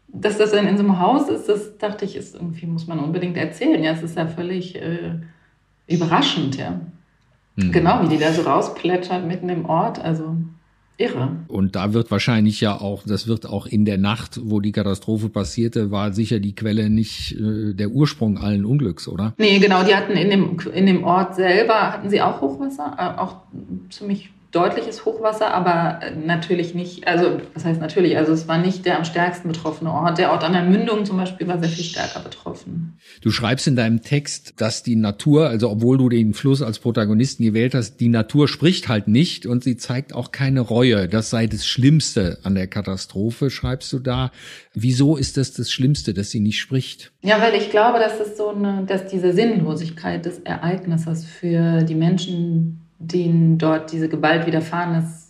dass 0.08 0.38
das 0.38 0.50
dann 0.50 0.66
in 0.66 0.76
so 0.76 0.82
einem 0.82 0.98
Haus 0.98 1.28
ist, 1.28 1.48
das 1.48 1.78
dachte 1.78 2.04
ich, 2.04 2.16
ist 2.16 2.34
irgendwie, 2.34 2.66
muss 2.66 2.88
man 2.88 2.98
unbedingt 2.98 3.36
erzählen. 3.36 3.84
Ja, 3.84 3.92
es 3.92 4.02
ist 4.02 4.16
ja 4.16 4.26
völlig 4.26 4.74
äh, 4.74 5.12
überraschend, 5.86 6.56
ja. 6.56 6.80
Mhm. 7.54 7.70
Genau, 7.70 8.02
wie 8.02 8.08
die 8.08 8.18
da 8.18 8.32
so 8.32 8.42
rausplätschert 8.42 9.24
mitten 9.24 9.48
im 9.48 9.66
Ort. 9.66 10.04
Also 10.04 10.38
irre. 11.02 11.36
Und 11.48 11.76
da 11.76 11.92
wird 11.92 12.10
wahrscheinlich 12.10 12.60
ja 12.60 12.80
auch, 12.80 13.02
das 13.04 13.26
wird 13.26 13.46
auch 13.46 13.66
in 13.66 13.84
der 13.84 13.98
Nacht, 13.98 14.40
wo 14.42 14.60
die 14.60 14.72
Katastrophe 14.72 15.28
passierte, 15.28 15.90
war 15.90 16.12
sicher 16.12 16.40
die 16.40 16.54
Quelle 16.54 16.90
nicht 16.90 17.36
äh, 17.38 17.74
der 17.74 17.90
Ursprung 17.90 18.38
allen 18.38 18.64
Unglücks, 18.64 19.08
oder? 19.08 19.34
Nee, 19.38 19.58
genau, 19.58 19.82
die 19.84 19.94
hatten 19.94 20.12
in 20.12 20.30
dem, 20.30 20.56
in 20.72 20.86
dem 20.86 21.04
Ort 21.04 21.34
selber, 21.34 21.92
hatten 21.92 22.10
sie 22.10 22.20
auch 22.20 22.40
Hochwasser, 22.40 22.96
äh, 22.98 23.20
auch 23.20 23.36
ziemlich 23.90 24.30
deutliches 24.52 25.06
Hochwasser, 25.06 25.52
aber 25.52 26.00
äh, 26.02 26.14
natürlich 26.14 26.74
nicht, 26.74 27.08
also 27.08 27.40
was 27.54 27.64
heißt 27.64 27.80
natürlich, 27.80 28.18
also 28.18 28.32
es 28.32 28.46
war 28.46 28.58
nicht 28.58 28.84
der 28.84 28.98
am 28.98 29.04
stärksten 29.04 29.48
betroffene 29.48 29.90
Ort. 29.90 30.18
Der 30.18 30.30
Ort 30.30 30.44
an 30.44 30.52
der 30.52 30.62
Mündung 30.62 31.06
zum 31.06 31.16
Beispiel 31.16 31.48
war 31.48 31.58
sehr 31.58 31.70
viel 31.70 31.84
stärker 31.84 32.20
betroffen. 32.20 32.98
Du 33.22 33.30
schreibst 33.30 33.66
in 33.66 33.76
deinem 33.76 34.02
Text, 34.02 34.54
dass 34.58 34.82
die 34.82 34.94
Natur, 34.94 35.48
also 35.48 35.70
obwohl 35.70 35.96
du 35.96 36.10
den 36.10 36.34
Fluss 36.34 36.60
als 36.60 36.78
Protagonisten 36.78 37.44
gewählt 37.44 37.74
hast, 37.74 37.96
die 37.96 38.08
Natur 38.08 38.46
spricht 38.46 38.88
halt 38.88 39.08
nicht 39.08 39.46
und 39.46 39.64
sie 39.64 39.78
zeigt 39.78 40.14
auch 40.14 40.32
keine 40.32 40.60
Reue. 40.60 41.08
Das 41.08 41.30
sei 41.30 41.46
das 41.46 41.66
Schlimmste 41.66 42.38
an 42.42 42.54
der 42.54 42.66
Katastrophe, 42.66 43.48
schreibst 43.48 43.90
du 43.94 44.00
da. 44.00 44.32
Wieso 44.74 45.16
ist 45.16 45.38
das 45.38 45.54
das 45.54 45.72
Schlimmste, 45.72 46.12
dass 46.12 46.30
sie 46.30 46.40
nicht 46.40 46.60
spricht? 46.60 47.12
Ja, 47.22 47.40
weil 47.40 47.54
ich 47.54 47.70
glaube, 47.70 47.98
dass 47.98 48.20
es 48.20 48.36
so 48.36 48.50
eine, 48.50 48.84
dass 48.86 49.06
diese 49.06 49.32
Sinnlosigkeit 49.32 50.26
des 50.26 50.40
Ereignisses 50.40 51.24
für 51.24 51.84
die 51.84 51.94
Menschen 51.94 52.81
denen 53.06 53.58
dort 53.58 53.92
diese 53.92 54.08
Gewalt 54.08 54.46
widerfahren 54.46 54.96
ist, 54.96 55.22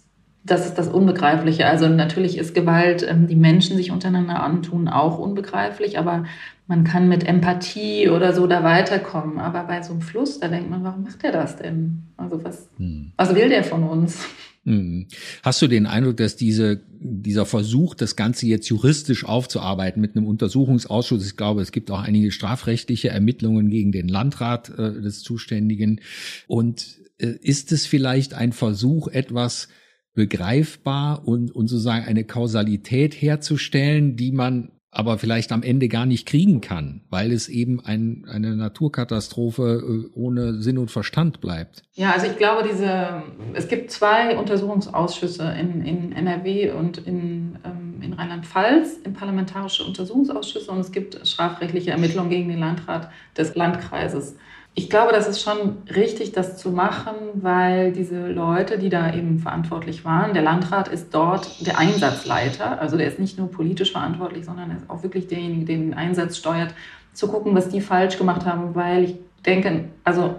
das 0.44 0.66
ist 0.66 0.74
das 0.74 0.88
Unbegreifliche. 0.88 1.66
Also 1.66 1.88
natürlich 1.88 2.36
ist 2.36 2.54
Gewalt, 2.54 3.06
ähm, 3.08 3.28
die 3.28 3.36
Menschen 3.36 3.76
sich 3.76 3.90
untereinander 3.90 4.42
antun, 4.42 4.88
auch 4.88 5.18
unbegreiflich, 5.18 5.98
aber 5.98 6.24
man 6.66 6.84
kann 6.84 7.08
mit 7.08 7.24
Empathie 7.24 8.08
oder 8.08 8.32
so 8.32 8.46
da 8.46 8.64
weiterkommen. 8.64 9.38
Aber 9.38 9.64
bei 9.64 9.82
so 9.82 9.92
einem 9.92 10.02
Fluss, 10.02 10.40
da 10.40 10.48
denkt 10.48 10.70
man, 10.70 10.82
warum 10.82 11.04
macht 11.04 11.22
der 11.22 11.32
das 11.32 11.56
denn? 11.56 12.02
Also 12.16 12.42
was, 12.42 12.68
hm. 12.78 13.12
was 13.16 13.34
will 13.34 13.48
der 13.48 13.62
von 13.62 13.84
uns? 13.84 14.24
Hm. 14.64 15.06
Hast 15.42 15.60
du 15.60 15.66
den 15.66 15.86
Eindruck, 15.86 16.16
dass 16.16 16.36
diese, 16.36 16.80
dieser 17.00 17.46
Versuch, 17.46 17.94
das 17.94 18.14
Ganze 18.14 18.46
jetzt 18.46 18.68
juristisch 18.68 19.24
aufzuarbeiten 19.24 20.00
mit 20.00 20.16
einem 20.16 20.26
Untersuchungsausschuss, 20.26 21.26
ich 21.26 21.36
glaube, 21.36 21.62
es 21.62 21.72
gibt 21.72 21.90
auch 21.90 22.02
einige 22.02 22.30
strafrechtliche 22.30 23.08
Ermittlungen 23.08 23.70
gegen 23.70 23.92
den 23.92 24.08
Landrat 24.08 24.70
äh, 24.70 25.00
des 25.00 25.22
Zuständigen 25.22 26.00
und 26.46 27.02
ist 27.26 27.72
es 27.72 27.86
vielleicht 27.86 28.34
ein 28.34 28.52
Versuch, 28.52 29.08
etwas 29.08 29.68
begreifbar 30.14 31.26
und, 31.26 31.54
und 31.54 31.68
sozusagen 31.68 32.04
eine 32.04 32.24
Kausalität 32.24 33.14
herzustellen, 33.14 34.16
die 34.16 34.32
man 34.32 34.72
aber 34.94 35.16
vielleicht 35.16 35.52
am 35.52 35.62
Ende 35.62 35.88
gar 35.88 36.04
nicht 36.04 36.28
kriegen 36.28 36.60
kann, 36.60 37.00
weil 37.08 37.32
es 37.32 37.48
eben 37.48 37.80
ein, 37.82 38.26
eine 38.30 38.54
Naturkatastrophe 38.54 39.82
äh, 39.82 40.10
ohne 40.14 40.60
Sinn 40.60 40.76
und 40.76 40.90
Verstand 40.90 41.40
bleibt. 41.40 41.82
Ja, 41.94 42.12
also 42.12 42.26
ich 42.26 42.36
glaube, 42.36 42.68
diese, 42.70 43.22
es 43.54 43.68
gibt 43.68 43.90
zwei 43.90 44.36
Untersuchungsausschüsse 44.36 45.44
in, 45.58 45.80
in 45.80 46.12
NRW 46.12 46.72
und 46.72 46.98
in, 46.98 47.58
ähm, 47.64 48.02
in 48.02 48.12
Rheinland-Pfalz, 48.12 48.98
in 49.02 49.14
parlamentarische 49.14 49.82
Untersuchungsausschüsse 49.82 50.70
und 50.70 50.80
es 50.80 50.92
gibt 50.92 51.26
strafrechtliche 51.26 51.92
Ermittlungen 51.92 52.28
gegen 52.28 52.50
den 52.50 52.58
Landrat 52.58 53.10
des 53.34 53.54
Landkreises. 53.54 54.36
Ich 54.74 54.88
glaube, 54.88 55.12
das 55.12 55.28
ist 55.28 55.42
schon 55.42 55.82
richtig, 55.94 56.32
das 56.32 56.56
zu 56.56 56.70
machen, 56.70 57.14
weil 57.34 57.92
diese 57.92 58.28
Leute, 58.28 58.78
die 58.78 58.88
da 58.88 59.12
eben 59.12 59.38
verantwortlich 59.38 60.04
waren, 60.04 60.32
der 60.32 60.42
Landrat 60.42 60.88
ist 60.88 61.12
dort 61.12 61.66
der 61.66 61.78
Einsatzleiter, 61.78 62.80
also 62.80 62.96
der 62.96 63.06
ist 63.06 63.18
nicht 63.18 63.38
nur 63.38 63.50
politisch 63.50 63.92
verantwortlich, 63.92 64.46
sondern 64.46 64.70
er 64.70 64.78
ist 64.78 64.88
auch 64.88 65.02
wirklich 65.02 65.26
derjenige, 65.26 65.66
der 65.66 65.76
den 65.76 65.94
Einsatz 65.94 66.38
steuert, 66.38 66.74
zu 67.12 67.28
gucken, 67.28 67.54
was 67.54 67.68
die 67.68 67.82
falsch 67.82 68.16
gemacht 68.16 68.46
haben, 68.46 68.74
weil 68.74 69.04
ich 69.04 69.14
denke, 69.44 69.84
also 70.04 70.36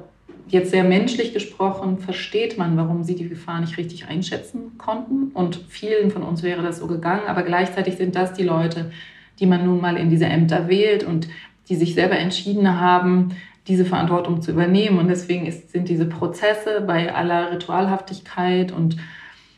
jetzt 0.48 0.72
sehr 0.72 0.84
menschlich 0.84 1.34
gesprochen, 1.34 2.00
versteht 2.00 2.58
man, 2.58 2.76
warum 2.76 3.04
sie 3.04 3.16
die 3.16 3.30
Gefahr 3.30 3.62
nicht 3.62 3.78
richtig 3.78 4.08
einschätzen 4.08 4.78
konnten. 4.80 5.32
Und 5.34 5.64
vielen 5.70 6.12
von 6.12 6.24
uns 6.24 6.42
wäre 6.44 6.64
das 6.64 6.80
so 6.80 6.88
gegangen, 6.88 7.28
aber 7.28 7.44
gleichzeitig 7.44 7.98
sind 7.98 8.16
das 8.16 8.34
die 8.34 8.44
Leute, 8.44 8.92
die 9.40 9.46
man 9.46 9.66
nun 9.66 9.80
mal 9.80 9.98
in 9.98 10.10
diese 10.10 10.26
Ämter 10.26 10.68
wählt 10.68 11.04
und 11.04 11.28
die 11.70 11.76
sich 11.76 11.94
selber 11.94 12.18
entschieden 12.18 12.80
haben, 12.80 13.30
diese 13.68 13.86
Verantwortung 13.86 14.42
zu 14.42 14.52
übernehmen. 14.52 15.00
Und 15.00 15.08
deswegen 15.08 15.46
ist, 15.46 15.72
sind 15.72 15.90
diese 15.90 16.06
Prozesse 16.06 16.82
bei 16.86 17.14
aller 17.14 17.52
Ritualhaftigkeit 17.52 18.72
und 18.72 18.98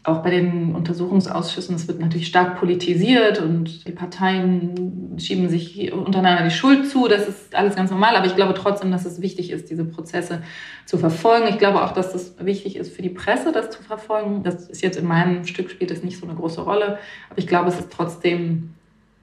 auch 0.06 0.22
bei 0.22 0.30
den 0.30 0.76
Untersuchungsausschüssen, 0.76 1.76
es 1.76 1.88
wird 1.88 2.00
natürlich 2.00 2.28
stark 2.28 2.60
politisiert 2.60 3.42
und 3.42 3.88
die 3.88 3.92
Parteien 3.92 5.16
schieben 5.18 5.50
sich 5.50 5.92
untereinander 5.92 6.44
die 6.44 6.52
Schuld 6.52 6.88
zu. 6.88 7.08
Das 7.08 7.28
ist 7.28 7.56
alles 7.56 7.76
ganz 7.76 7.90
normal. 7.90 8.16
Aber 8.16 8.28
ich 8.28 8.36
glaube 8.36 8.54
trotzdem, 8.54 8.92
dass 8.92 9.06
es 9.06 9.20
wichtig 9.22 9.50
ist, 9.50 9.70
diese 9.72 9.84
Prozesse 9.84 10.44
zu 10.86 11.00
verfolgen. 11.00 11.48
Ich 11.50 11.58
glaube 11.58 11.84
auch, 11.84 11.92
dass 11.92 12.14
es 12.14 12.36
wichtig 12.40 12.76
ist 12.76 12.96
für 12.96 13.02
die 13.02 13.10
Presse, 13.10 13.52
das 13.52 13.72
zu 13.72 13.82
verfolgen. 13.82 14.44
Das 14.44 14.70
ist 14.70 14.84
jetzt 14.84 14.98
in 14.98 15.08
meinem 15.08 15.46
Stück 15.48 15.72
spielt 15.72 15.90
das 15.90 16.04
nicht 16.04 16.20
so 16.20 16.28
eine 16.28 16.36
große 16.36 16.62
Rolle. 16.62 17.00
Aber 17.30 17.40
ich 17.40 17.48
glaube, 17.48 17.70
es 17.70 17.80
ist 17.80 17.92
trotzdem 17.92 18.75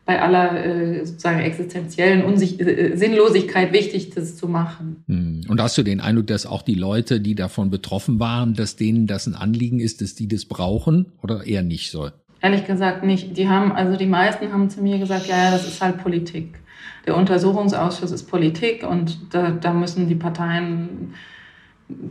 bei 0.05 0.21
aller 0.21 0.65
äh, 0.65 1.07
sozusagen 1.07 1.41
existenziellen 1.41 2.25
Unsich 2.25 2.61
äh, 2.61 2.97
Sinnlosigkeit 2.97 3.73
wichtig, 3.73 4.11
das 4.11 4.37
zu 4.37 4.49
machen. 4.49 5.05
Hm. 5.07 5.43
Und 5.49 5.61
hast 5.61 5.79
du 5.79 5.83
den 5.83 6.01
Eindruck, 6.01 6.27
dass 6.27 6.45
auch 6.45 6.63
die 6.63 6.75
Leute, 6.75 7.21
die 7.21 7.35
davon 7.35 7.71
betroffen 7.71 8.19
waren, 8.19 8.55
dass 8.55 8.75
denen 8.75 9.07
das 9.07 9.27
ein 9.27 9.37
Anliegen 9.37 9.79
ist, 9.79 10.01
dass 10.01 10.15
die 10.15 10.27
das 10.27 10.45
brauchen 10.45 11.13
oder 11.23 11.47
eher 11.47 11.63
nicht 11.63 11.91
so? 11.91 12.11
Ehrlich 12.41 12.67
gesagt 12.67 13.05
nicht. 13.05 13.37
Die 13.37 13.49
haben, 13.49 13.71
also 13.71 13.97
die 13.97 14.07
meisten 14.07 14.53
haben 14.53 14.69
zu 14.69 14.83
mir 14.83 14.99
gesagt, 14.99 15.29
ja, 15.29 15.45
ja, 15.45 15.51
das 15.53 15.69
ist 15.69 15.81
halt 15.81 15.99
Politik. 15.99 16.59
Der 17.07 17.17
Untersuchungsausschuss 17.17 18.11
ist 18.11 18.25
Politik 18.25 18.85
und 18.85 19.19
da, 19.31 19.51
da 19.53 19.73
müssen 19.73 20.09
die 20.09 20.17
Parteien 20.17 21.15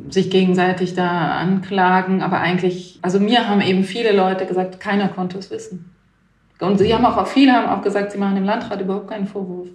sich 0.10 0.30
gegenseitig 0.30 0.94
da 0.94 1.32
anklagen. 1.38 2.22
Aber 2.22 2.40
eigentlich, 2.40 3.00
also 3.02 3.20
mir 3.20 3.50
haben 3.50 3.60
eben 3.60 3.84
viele 3.84 4.16
Leute 4.16 4.46
gesagt, 4.46 4.80
keiner 4.80 5.10
konnte 5.10 5.38
es 5.38 5.52
wissen. 5.52 5.92
Und 6.62 6.78
sie 6.78 6.94
haben 6.94 7.06
auch, 7.06 7.26
viele 7.28 7.54
haben 7.54 7.68
auch 7.68 7.82
gesagt, 7.82 8.12
sie 8.12 8.18
machen 8.18 8.36
dem 8.36 8.46
Landrat 8.46 8.82
überhaupt 8.82 9.10
keinen 9.10 9.28
Vorwurf. 9.28 9.70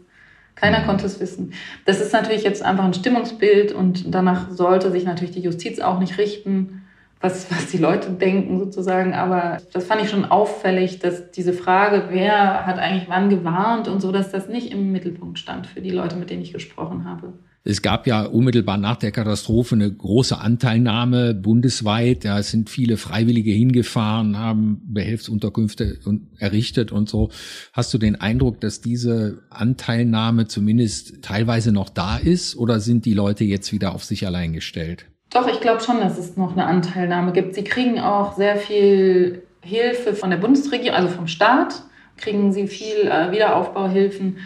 Keiner 0.55 0.83
konnte 0.85 1.05
es 1.05 1.21
wissen. 1.21 1.53
Das 1.85 2.01
ist 2.01 2.13
natürlich 2.13 2.43
jetzt 2.43 2.63
einfach 2.63 2.85
ein 2.85 2.95
Stimmungsbild 2.95 3.73
und 3.73 4.15
danach 4.15 4.51
sollte 4.51 4.91
sich 4.91 5.05
natürlich 5.05 5.35
die 5.35 5.43
Justiz 5.43 5.81
auch 5.81 5.99
nicht 5.99 6.17
richten, 6.17 6.83
was, 7.21 7.51
was 7.51 7.67
die 7.67 7.79
Leute 7.79 8.11
denken 8.11 8.59
sozusagen. 8.59 9.13
Aber 9.13 9.59
das 9.73 9.85
fand 9.85 10.03
ich 10.03 10.11
schon 10.11 10.25
auffällig, 10.25 10.99
dass 10.99 11.31
diese 11.31 11.53
Frage, 11.53 12.05
wer 12.09 12.67
hat 12.67 12.79
eigentlich 12.79 13.09
wann 13.09 13.29
gewarnt 13.29 13.89
und 13.89 14.01
so, 14.01 14.13
dass 14.13 14.31
das 14.31 14.49
nicht 14.49 14.73
im 14.73 14.93
Mittelpunkt 14.93 15.39
stand 15.39 15.67
für 15.67 15.83
die 15.83 15.91
Leute, 15.91 16.17
mit 16.17 16.31
denen 16.31 16.43
ich 16.43 16.55
gesprochen 16.55 17.05
habe. 17.05 17.35
Es 17.69 17.83
gab 17.83 18.07
ja 18.07 18.23
unmittelbar 18.23 18.79
nach 18.79 18.95
der 18.95 19.11
Katastrophe 19.11 19.75
eine 19.75 19.93
große 19.93 20.39
Anteilnahme 20.39 21.35
bundesweit. 21.35 22.25
Da 22.25 22.41
sind 22.45 22.71
viele 22.71 22.97
Freiwillige 22.97 23.51
hingefahren, 23.51 24.39
haben 24.39 24.81
Behelfsunterkünfte 24.87 25.99
errichtet 26.39 26.93
und 26.93 27.09
so. 27.09 27.31
Hast 27.73 27.93
du 27.93 27.99
den 27.99 28.21
Eindruck, 28.21 28.61
dass 28.61 28.83
diese 28.83 29.43
Anteilnahme 29.51 30.47
zumindest 30.47 31.23
teilweise 31.23 31.73
noch 31.73 31.89
da 31.89 32.19
ist 32.19 32.57
oder 32.57 32.79
sind 32.79 33.05
die 33.05 33.15
Leute 33.15 33.43
jetzt 33.43 33.73
wieder 33.73 33.97
auf 33.97 34.05
sich 34.05 34.25
allein 34.25 34.53
gestellt? 34.53 35.07
Doch, 35.31 35.49
ich 35.49 35.61
glaube 35.61 35.81
schon, 35.81 35.99
dass 35.99 36.19
es 36.19 36.37
noch 36.37 36.53
eine 36.53 36.67
Anteilnahme 36.67 37.33
gibt. 37.33 37.57
Sie 37.57 37.65
kriegen 37.65 37.99
auch 37.99 38.37
sehr 38.37 38.59
viel 38.59 39.43
Hilfe 39.61 40.15
von 40.15 40.31
der 40.31 40.37
Bundesregierung, 40.37 40.97
also 40.97 41.09
vom 41.09 41.27
Staat, 41.27 41.83
kriegen 42.17 42.53
sie 42.53 42.69
viel 42.69 43.09
äh, 43.09 43.33
Wiederaufbauhilfen. 43.33 44.39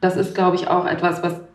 Das 0.00 0.16
ist, 0.16 0.36
glaube 0.36 0.54
ich, 0.54 0.68
auch 0.68 0.86
etwas, 0.86 1.24
was 1.24 1.47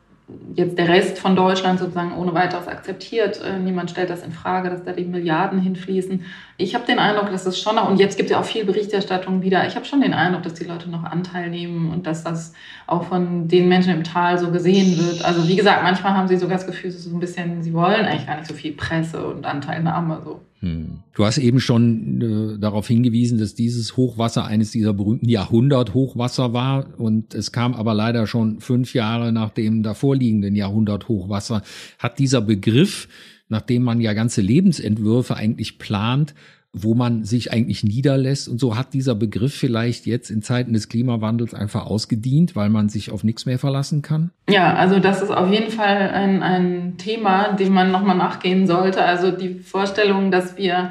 jetzt 0.56 0.78
der 0.78 0.88
Rest 0.88 1.20
von 1.20 1.36
Deutschland 1.36 1.80
sozusagen 1.80 2.16
ohne 2.16 2.34
weiteres 2.34 2.68
akzeptiert. 2.68 3.42
Äh, 3.42 3.60
niemand 3.60 3.92
stellt 3.92 4.10
das 4.10 4.24
in 4.24 4.32
Frage, 4.32 4.70
dass 4.70 4.84
da 4.84 4.94
die 4.94 5.04
Milliarden 5.04 5.60
hinfließen. 5.60 6.24
Ich 6.58 6.76
habe 6.76 6.86
den 6.86 7.00
Eindruck, 7.00 7.30
dass 7.30 7.46
es 7.46 7.60
schon 7.60 7.76
noch, 7.76 7.90
und 7.90 8.00
jetzt 8.00 8.16
gibt 8.16 8.30
es 8.30 8.32
ja 8.32 8.40
auch 8.40 8.46
viel 8.46 8.64
Berichterstattung 8.64 9.42
wieder, 9.42 9.68
ich 9.68 9.76
habe 9.76 9.86
schon 9.86 10.02
den 10.02 10.14
Eindruck, 10.14 10.44
dass 10.44 10.54
die 10.54 10.64
Leute 10.64 10.90
noch 10.90 11.04
Anteil 11.04 11.50
nehmen 11.50 11.92
und 11.92 12.08
dass 12.08 12.24
das 12.24 12.54
auch 12.88 13.04
von 13.04 13.48
den 13.48 13.68
Menschen 13.68 13.94
im 13.94 14.04
Tal 14.04 14.38
so 14.38 14.52
gesehen 14.52 14.98
wird. 14.98 15.26
Also 15.26 15.48
wie 15.48 15.56
gesagt, 15.56 15.84
manchmal 15.84 16.14
haben 16.14 16.28
sie 16.28 16.38
sogar 16.38 16.58
das 16.58 16.68
Gefühl, 16.68 16.92
so 16.92 17.16
ein 17.16 17.20
bisschen, 17.20 17.62
sie 17.62 17.74
wollen 17.74 18.06
eigentlich 18.06 18.28
gar 18.28 18.38
nicht 18.38 18.48
so 18.48 18.54
viel 18.54 18.74
Presse 18.74 19.26
und 19.28 19.46
Anteilnahme 19.46 20.22
so. 20.24 20.40
Hm. 20.64 21.04
Du 21.14 21.26
hast 21.26 21.40
eben 21.40 21.60
schon 21.60 22.22
äh, 22.56 22.58
darauf 22.58 22.88
hingewiesen, 22.88 23.38
dass 23.38 23.54
dieses 23.54 23.98
Hochwasser 23.98 24.46
eines 24.46 24.72
dieser 24.72 24.94
berühmten 24.94 25.28
Jahrhundert-Hochwasser 25.28 26.54
war 26.54 26.98
und 26.98 27.36
es 27.36 27.52
kam 27.52 27.74
aber 27.74 27.94
leider 27.94 28.28
schon 28.28 28.62
fünf 28.62 28.94
Jahre 28.94 29.34
nach 29.34 29.50
dem 29.50 29.84
davorliegenden 29.84 30.56
Jahrhundert-Hochwasser. 30.56 31.64
Hat 32.00 32.18
dieser 32.18 32.40
Begriff, 32.40 33.10
nachdem 33.50 33.84
man 33.84 34.00
ja 34.00 34.14
ganze 34.14 34.40
Lebensentwürfe 34.40 35.36
eigentlich 35.36 35.80
plant, 35.80 36.34
wo 36.76 36.96
man 36.96 37.24
sich 37.24 37.54
eigentlich 37.54 37.84
niederlässt. 37.84 38.50
Und 38.50 38.60
so 38.60 38.76
hat 38.76 38.94
dieser 38.94 39.14
Begriff 39.14 39.54
vielleicht 39.54 40.08
jetzt 40.08 40.32
in 40.32 40.42
Zeiten 40.42 40.74
des 40.74 40.90
Klimawandels 40.90 41.54
einfach 41.54 41.86
ausgedient, 41.86 42.56
weil 42.56 42.70
man 42.70 42.90
sich 42.90 43.12
auf 43.12 43.24
nichts 43.24 43.46
mehr 43.46 43.60
verlassen 43.60 44.02
kann? 44.02 44.32
Ja, 44.50 44.74
also 44.74 45.00
das 45.00 45.22
ist 45.22 45.30
auf 45.30 45.52
jeden 45.52 45.70
Fall 45.70 46.10
ein, 46.10 46.42
ein 46.42 46.98
Thema, 46.98 47.54
dem 47.54 47.74
man 47.74 47.92
nochmal 47.92 48.18
nachgehen 48.18 48.66
sollte. 48.66 49.04
Also 49.04 49.30
die 49.30 49.60
Vorstellung, 49.60 50.32
dass 50.32 50.58
wir 50.58 50.90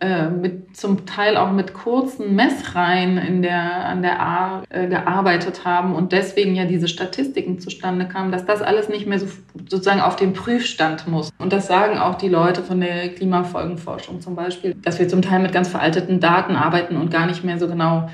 äh, 0.00 0.30
mit, 0.30 0.76
zum 0.76 1.04
Teil 1.04 1.36
auch 1.36 1.52
mit 1.52 1.74
kurzen 1.74 2.34
Messreihen 2.34 3.18
in 3.18 3.42
der, 3.42 3.84
an 3.84 4.00
der 4.00 4.20
A 4.20 4.62
äh, 4.70 4.86
gearbeitet 4.86 5.66
haben 5.66 5.94
und 5.94 6.12
deswegen 6.12 6.54
ja 6.54 6.64
diese 6.64 6.88
Statistiken 6.88 7.58
zustande 7.58 8.08
kamen, 8.08 8.32
dass 8.32 8.46
das 8.46 8.62
alles 8.62 8.88
nicht 8.88 9.06
mehr 9.06 9.18
so, 9.18 9.26
sozusagen 9.68 10.00
auf 10.00 10.16
den 10.16 10.32
Prüfstand 10.32 11.06
muss. 11.06 11.30
Und 11.38 11.52
das 11.52 11.66
sagen 11.66 11.98
auch 11.98 12.14
die 12.14 12.28
Leute 12.28 12.62
von 12.62 12.80
der 12.80 13.10
Klimafolgenforschung 13.10 14.22
zum 14.22 14.34
Beispiel, 14.34 14.74
dass 14.74 14.98
wir 14.98 15.06
zum 15.06 15.20
Teil 15.20 15.40
mit 15.40 15.52
ganz 15.52 15.68
veralteten 15.68 16.18
Daten 16.18 16.56
arbeiten 16.56 16.96
und 16.96 17.10
gar 17.10 17.26
nicht 17.26 17.44
mehr 17.44 17.58
so 17.58 17.68
genau 17.68 18.08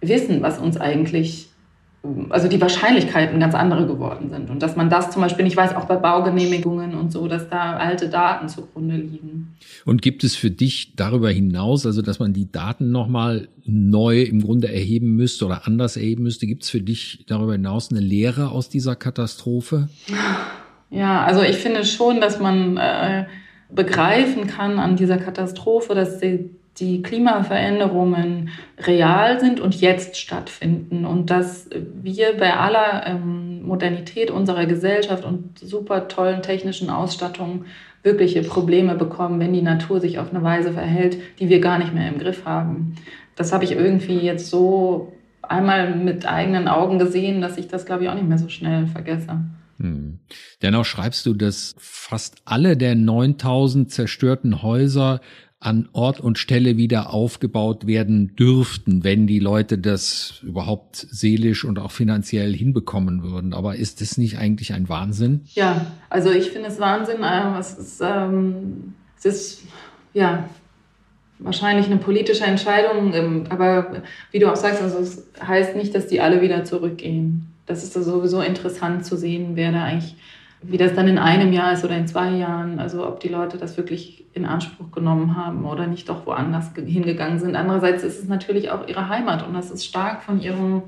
wissen, 0.00 0.42
was 0.42 0.58
uns 0.58 0.76
eigentlich 0.76 1.50
also 2.30 2.48
die 2.48 2.60
Wahrscheinlichkeiten 2.60 3.38
ganz 3.40 3.54
andere 3.54 3.86
geworden 3.86 4.30
sind. 4.30 4.50
Und 4.50 4.62
dass 4.62 4.76
man 4.76 4.90
das 4.90 5.10
zum 5.10 5.22
Beispiel 5.22 5.44
nicht 5.44 5.56
weiß, 5.56 5.74
auch 5.74 5.86
bei 5.86 5.96
Baugenehmigungen 5.96 6.94
und 6.94 7.12
so, 7.12 7.28
dass 7.28 7.48
da 7.48 7.76
alte 7.76 8.08
Daten 8.08 8.48
zugrunde 8.48 8.96
liegen. 8.96 9.56
Und 9.84 10.02
gibt 10.02 10.24
es 10.24 10.36
für 10.36 10.50
dich 10.50 10.94
darüber 10.96 11.30
hinaus, 11.30 11.86
also 11.86 12.02
dass 12.02 12.18
man 12.18 12.32
die 12.32 12.50
Daten 12.50 12.90
nochmal 12.90 13.48
neu 13.64 14.22
im 14.22 14.42
Grunde 14.42 14.72
erheben 14.72 15.16
müsste 15.16 15.46
oder 15.46 15.66
anders 15.66 15.96
erheben 15.96 16.22
müsste, 16.22 16.46
gibt 16.46 16.64
es 16.64 16.70
für 16.70 16.80
dich 16.80 17.24
darüber 17.26 17.52
hinaus 17.52 17.90
eine 17.90 18.00
Lehre 18.00 18.50
aus 18.50 18.68
dieser 18.68 18.96
Katastrophe? 18.96 19.88
Ja, 20.90 21.24
also 21.24 21.42
ich 21.42 21.56
finde 21.56 21.84
schon, 21.84 22.20
dass 22.20 22.38
man 22.38 22.76
äh, 22.76 23.26
begreifen 23.70 24.46
kann 24.46 24.78
an 24.78 24.96
dieser 24.96 25.18
Katastrophe, 25.18 25.94
dass 25.94 26.20
sie 26.20 26.50
die 26.78 27.02
Klimaveränderungen 27.02 28.50
real 28.78 29.40
sind 29.40 29.60
und 29.60 29.80
jetzt 29.80 30.16
stattfinden 30.16 31.04
und 31.04 31.30
dass 31.30 31.68
wir 32.02 32.36
bei 32.36 32.54
aller 32.54 33.06
ähm, 33.06 33.62
Modernität 33.62 34.30
unserer 34.30 34.66
Gesellschaft 34.66 35.24
und 35.24 35.58
super 35.58 36.08
tollen 36.08 36.42
technischen 36.42 36.90
Ausstattung 36.90 37.64
wirkliche 38.02 38.42
Probleme 38.42 38.94
bekommen, 38.94 39.40
wenn 39.40 39.52
die 39.52 39.62
Natur 39.62 40.00
sich 40.00 40.18
auf 40.18 40.30
eine 40.30 40.42
Weise 40.42 40.72
verhält, 40.72 41.18
die 41.40 41.48
wir 41.48 41.60
gar 41.60 41.78
nicht 41.78 41.92
mehr 41.92 42.08
im 42.08 42.18
Griff 42.18 42.44
haben. 42.44 42.94
Das 43.34 43.52
habe 43.52 43.64
ich 43.64 43.72
irgendwie 43.72 44.20
jetzt 44.20 44.48
so 44.48 45.12
einmal 45.42 45.94
mit 45.94 46.26
eigenen 46.26 46.68
Augen 46.68 46.98
gesehen, 46.98 47.40
dass 47.40 47.58
ich 47.58 47.68
das, 47.68 47.84
glaube 47.84 48.04
ich, 48.04 48.08
auch 48.08 48.14
nicht 48.14 48.28
mehr 48.28 48.38
so 48.38 48.48
schnell 48.48 48.86
vergesse. 48.86 49.40
Hm. 49.78 50.20
Dennoch 50.62 50.84
schreibst 50.84 51.26
du, 51.26 51.34
dass 51.34 51.74
fast 51.78 52.36
alle 52.44 52.76
der 52.76 52.94
9000 52.94 53.90
zerstörten 53.90 54.62
Häuser 54.62 55.20
an 55.58 55.88
Ort 55.92 56.20
und 56.20 56.38
Stelle 56.38 56.76
wieder 56.76 57.12
aufgebaut 57.12 57.86
werden 57.86 58.36
dürften, 58.36 59.04
wenn 59.04 59.26
die 59.26 59.38
Leute 59.38 59.78
das 59.78 60.40
überhaupt 60.42 60.96
seelisch 60.96 61.64
und 61.64 61.78
auch 61.78 61.90
finanziell 61.90 62.54
hinbekommen 62.54 63.22
würden. 63.22 63.54
Aber 63.54 63.76
ist 63.76 64.00
das 64.00 64.18
nicht 64.18 64.38
eigentlich 64.38 64.74
ein 64.74 64.88
Wahnsinn? 64.88 65.42
Ja, 65.54 65.86
also 66.10 66.30
ich 66.30 66.50
finde 66.50 66.68
es 66.68 66.78
Wahnsinn. 66.78 67.18
Ähm, 67.22 67.54
es 67.58 67.72
ist, 67.72 68.00
ähm, 68.02 68.94
es 69.16 69.24
ist 69.24 69.62
ja 70.12 70.48
wahrscheinlich 71.38 71.86
eine 71.86 71.96
politische 71.96 72.44
Entscheidung, 72.44 73.14
ähm, 73.14 73.44
aber 73.48 74.02
wie 74.32 74.38
du 74.38 74.50
auch 74.50 74.56
sagst, 74.56 74.82
also 74.82 74.98
es 74.98 75.26
heißt 75.40 75.74
nicht, 75.74 75.94
dass 75.94 76.06
die 76.06 76.20
alle 76.20 76.42
wieder 76.42 76.64
zurückgehen. 76.64 77.46
Das 77.64 77.82
ist 77.82 77.94
sowieso 77.94 78.42
interessant 78.42 79.06
zu 79.06 79.16
sehen, 79.16 79.52
wer 79.54 79.72
da 79.72 79.84
eigentlich 79.84 80.16
wie 80.68 80.78
das 80.78 80.94
dann 80.94 81.08
in 81.08 81.18
einem 81.18 81.52
Jahr 81.52 81.72
ist 81.72 81.84
oder 81.84 81.96
in 81.96 82.06
zwei 82.06 82.30
Jahren, 82.30 82.78
also 82.78 83.06
ob 83.06 83.20
die 83.20 83.28
Leute 83.28 83.58
das 83.58 83.76
wirklich 83.76 84.24
in 84.32 84.44
Anspruch 84.44 84.90
genommen 84.90 85.36
haben 85.36 85.64
oder 85.64 85.86
nicht 85.86 86.08
doch 86.08 86.26
woanders 86.26 86.72
hingegangen 86.74 87.38
sind. 87.38 87.56
Andererseits 87.56 88.02
ist 88.02 88.22
es 88.22 88.28
natürlich 88.28 88.70
auch 88.70 88.86
ihre 88.86 89.08
Heimat 89.08 89.46
und 89.46 89.54
das 89.54 89.70
ist 89.70 89.86
stark 89.86 90.22
von 90.22 90.40
ihrem, 90.40 90.82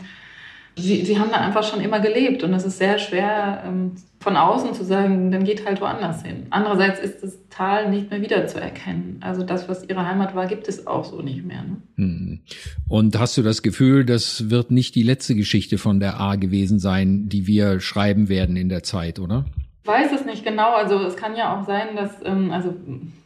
sie, 0.77 1.05
sie 1.05 1.19
haben 1.19 1.31
da 1.31 1.39
einfach 1.39 1.63
schon 1.63 1.81
immer 1.81 2.01
gelebt 2.01 2.43
und 2.43 2.53
es 2.53 2.65
ist 2.65 2.79
sehr 2.79 2.99
schwer 2.99 3.63
ähm, 3.67 3.93
von 4.21 4.37
außen 4.37 4.75
zu 4.75 4.85
sagen, 4.85 5.31
dann 5.31 5.45
geht 5.45 5.65
halt 5.65 5.81
woanders 5.81 6.23
hin. 6.23 6.47
Andererseits 6.51 7.01
ist 7.01 7.23
das 7.23 7.39
Tal 7.49 7.89
nicht 7.91 8.11
mehr 8.11 8.21
wiederzuerkennen. 8.21 9.19
Also 9.21 9.45
das, 9.45 9.69
was 9.69 9.89
ihre 9.89 10.07
Heimat 10.07 10.35
war, 10.35 10.47
gibt 10.47 10.69
es 10.69 10.87
auch 10.87 11.05
so 11.05 11.23
nicht 11.23 11.45
mehr. 11.45 11.63
Ne? 11.63 11.77
Hm. 11.97 12.41
Und 12.89 13.19
hast 13.19 13.37
du 13.39 13.43
das 13.43 13.63
Gefühl, 13.63 14.05
das 14.05 14.51
wird 14.51 14.71
nicht 14.71 14.95
die 14.95 15.05
letzte 15.05 15.35
Geschichte 15.37 15.79
von 15.79 16.01
der 16.01 16.21
A 16.21 16.35
gewesen 16.35 16.81
sein, 16.81 17.29
die 17.29 17.47
wir 17.47 17.81
schreiben 17.81 18.29
werden 18.29 18.57
in 18.57 18.69
der 18.69 18.83
Zeit, 18.83 19.21
oder? 19.21 19.45
Weiß 19.89 20.13
es 20.13 20.25
nicht 20.25 20.45
genau. 20.45 20.75
Also 20.75 21.03
es 21.03 21.17
kann 21.17 21.35
ja 21.35 21.59
auch 21.59 21.67
sein, 21.67 21.97
dass, 21.97 22.11
ähm, 22.25 22.53
also 22.53 22.75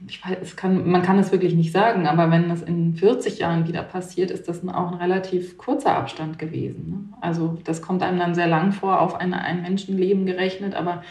ich 0.08 0.24
weiß, 0.24 0.38
es 0.40 0.56
kann, 0.56 0.90
man 0.90 1.02
kann 1.02 1.18
es 1.18 1.32
wirklich 1.32 1.54
nicht 1.54 1.72
sagen, 1.72 2.06
aber 2.06 2.30
wenn 2.30 2.48
das 2.48 2.62
in 2.62 2.94
40 2.94 3.38
Jahren 3.38 3.68
wieder 3.68 3.82
passiert, 3.82 4.30
ist 4.30 4.48
das 4.48 4.66
auch 4.66 4.92
ein 4.92 4.98
relativ 4.98 5.58
kurzer 5.58 5.94
Abstand 5.96 6.38
gewesen. 6.38 6.88
Ne? 6.88 7.18
Also 7.20 7.58
das 7.64 7.82
kommt 7.82 8.02
einem 8.02 8.18
dann 8.18 8.34
sehr 8.34 8.46
lang 8.46 8.72
vor, 8.72 9.00
auf 9.00 9.16
eine, 9.16 9.42
ein 9.42 9.62
Menschenleben 9.62 10.24
gerechnet, 10.24 10.74
aber 10.74 11.02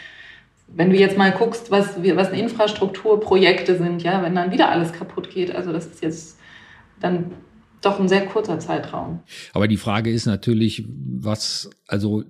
wenn 0.73 0.89
du 0.89 0.95
jetzt 0.95 1.17
mal 1.17 1.31
guckst, 1.31 1.69
was, 1.69 2.01
was 2.01 2.29
Infrastrukturprojekte 2.29 3.77
sind, 3.77 4.03
ja, 4.03 4.23
wenn 4.23 4.35
dann 4.35 4.51
wieder 4.51 4.69
alles 4.69 4.93
kaputt 4.93 5.29
geht, 5.29 5.53
also 5.53 5.73
das 5.73 5.85
ist 5.85 6.01
jetzt 6.01 6.39
dann 7.01 7.31
doch 7.81 7.99
ein 7.99 8.07
sehr 8.07 8.25
kurzer 8.25 8.59
Zeitraum. 8.59 9.19
Aber 9.53 9.67
die 9.67 9.77
Frage 9.77 10.11
ist 10.11 10.27
natürlich, 10.27 10.85
was, 10.87 11.69
also 11.87 12.23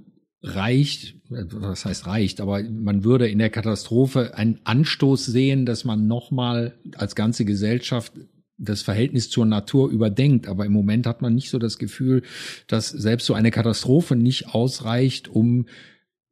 reicht, 0.44 1.16
was 1.30 1.86
heißt 1.86 2.08
reicht, 2.08 2.42
aber 2.42 2.64
man 2.64 3.04
würde 3.04 3.28
in 3.30 3.40
der 3.40 3.50
Katastrophe 3.50 4.36
einen 4.36 4.60
Anstoß 4.64 5.26
sehen, 5.26 5.66
dass 5.66 5.86
man 5.86 6.08
nochmal 6.08 6.80
als 6.96 7.16
ganze 7.16 7.46
Gesellschaft 7.46 8.14
das 8.58 8.82
Verhältnis 8.82 9.30
zur 9.30 9.46
Natur 9.46 9.90
überdenkt. 9.90 10.48
Aber 10.48 10.66
im 10.66 10.72
Moment 10.72 11.08
hat 11.08 11.22
man 11.22 11.34
nicht 11.34 11.50
so 11.50 11.58
das 11.58 11.78
Gefühl, 11.78 12.22
dass 12.68 12.90
selbst 12.90 13.26
so 13.26 13.34
eine 13.34 13.52
Katastrophe 13.52 14.16
nicht 14.16 14.50
ausreicht, 14.50 15.28
um 15.28 15.66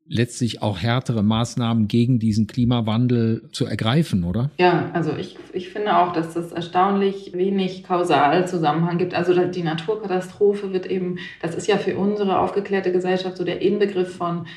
letztlich 0.09 0.61
auch 0.63 0.79
härtere 0.79 1.21
Maßnahmen 1.21 1.87
gegen 1.87 2.17
diesen 2.19 2.47
Klimawandel 2.47 3.43
zu 3.51 3.65
ergreifen, 3.65 4.23
oder? 4.23 4.49
Ja, 4.57 4.89
also 4.93 5.15
ich, 5.15 5.37
ich 5.53 5.69
finde 5.69 5.97
auch, 5.97 6.11
dass 6.13 6.33
das 6.33 6.51
erstaunlich 6.51 7.31
wenig 7.33 7.83
Kausalzusammenhang 7.83 8.97
gibt. 8.97 9.13
Also 9.13 9.33
die 9.45 9.63
Naturkatastrophe 9.63 10.73
wird 10.73 10.87
eben, 10.87 11.19
das 11.41 11.53
ist 11.53 11.67
ja 11.67 11.77
für 11.77 11.95
unsere 11.95 12.39
aufgeklärte 12.39 12.91
Gesellschaft 12.91 13.37
so 13.37 13.43
der 13.43 13.61
Inbegriff 13.61 14.15
von 14.17 14.47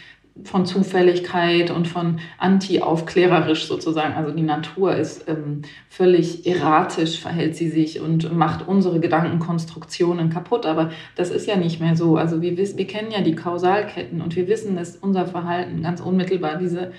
von 0.45 0.65
Zufälligkeit 0.65 1.71
und 1.71 1.87
von 1.87 2.19
anti-aufklärerisch 2.39 3.67
sozusagen. 3.67 4.15
Also 4.15 4.33
die 4.33 4.43
Natur 4.43 4.97
ist 4.97 5.29
ähm, 5.29 5.63
völlig 5.89 6.47
erratisch, 6.47 7.21
verhält 7.21 7.55
sie 7.55 7.69
sich 7.69 8.01
und 8.01 8.35
macht 8.35 8.67
unsere 8.67 8.99
Gedankenkonstruktionen 8.99 10.31
kaputt. 10.31 10.65
Aber 10.65 10.91
das 11.17 11.31
ist 11.31 11.47
ja 11.47 11.57
nicht 11.57 11.81
mehr 11.81 11.97
so. 11.97 12.17
Also 12.17 12.41
wir, 12.41 12.57
wir 12.57 12.87
kennen 12.87 13.11
ja 13.11 13.21
die 13.21 13.35
Kausalketten 13.35 14.23
und 14.23 14.35
wir 14.35 14.49
wissen, 14.49 14.77
dass 14.77 14.97
unser 14.97 15.27
Verhalten 15.27 15.83
ganz 15.83 16.01
unmittelbar 16.01 16.57
diese, 16.57 16.93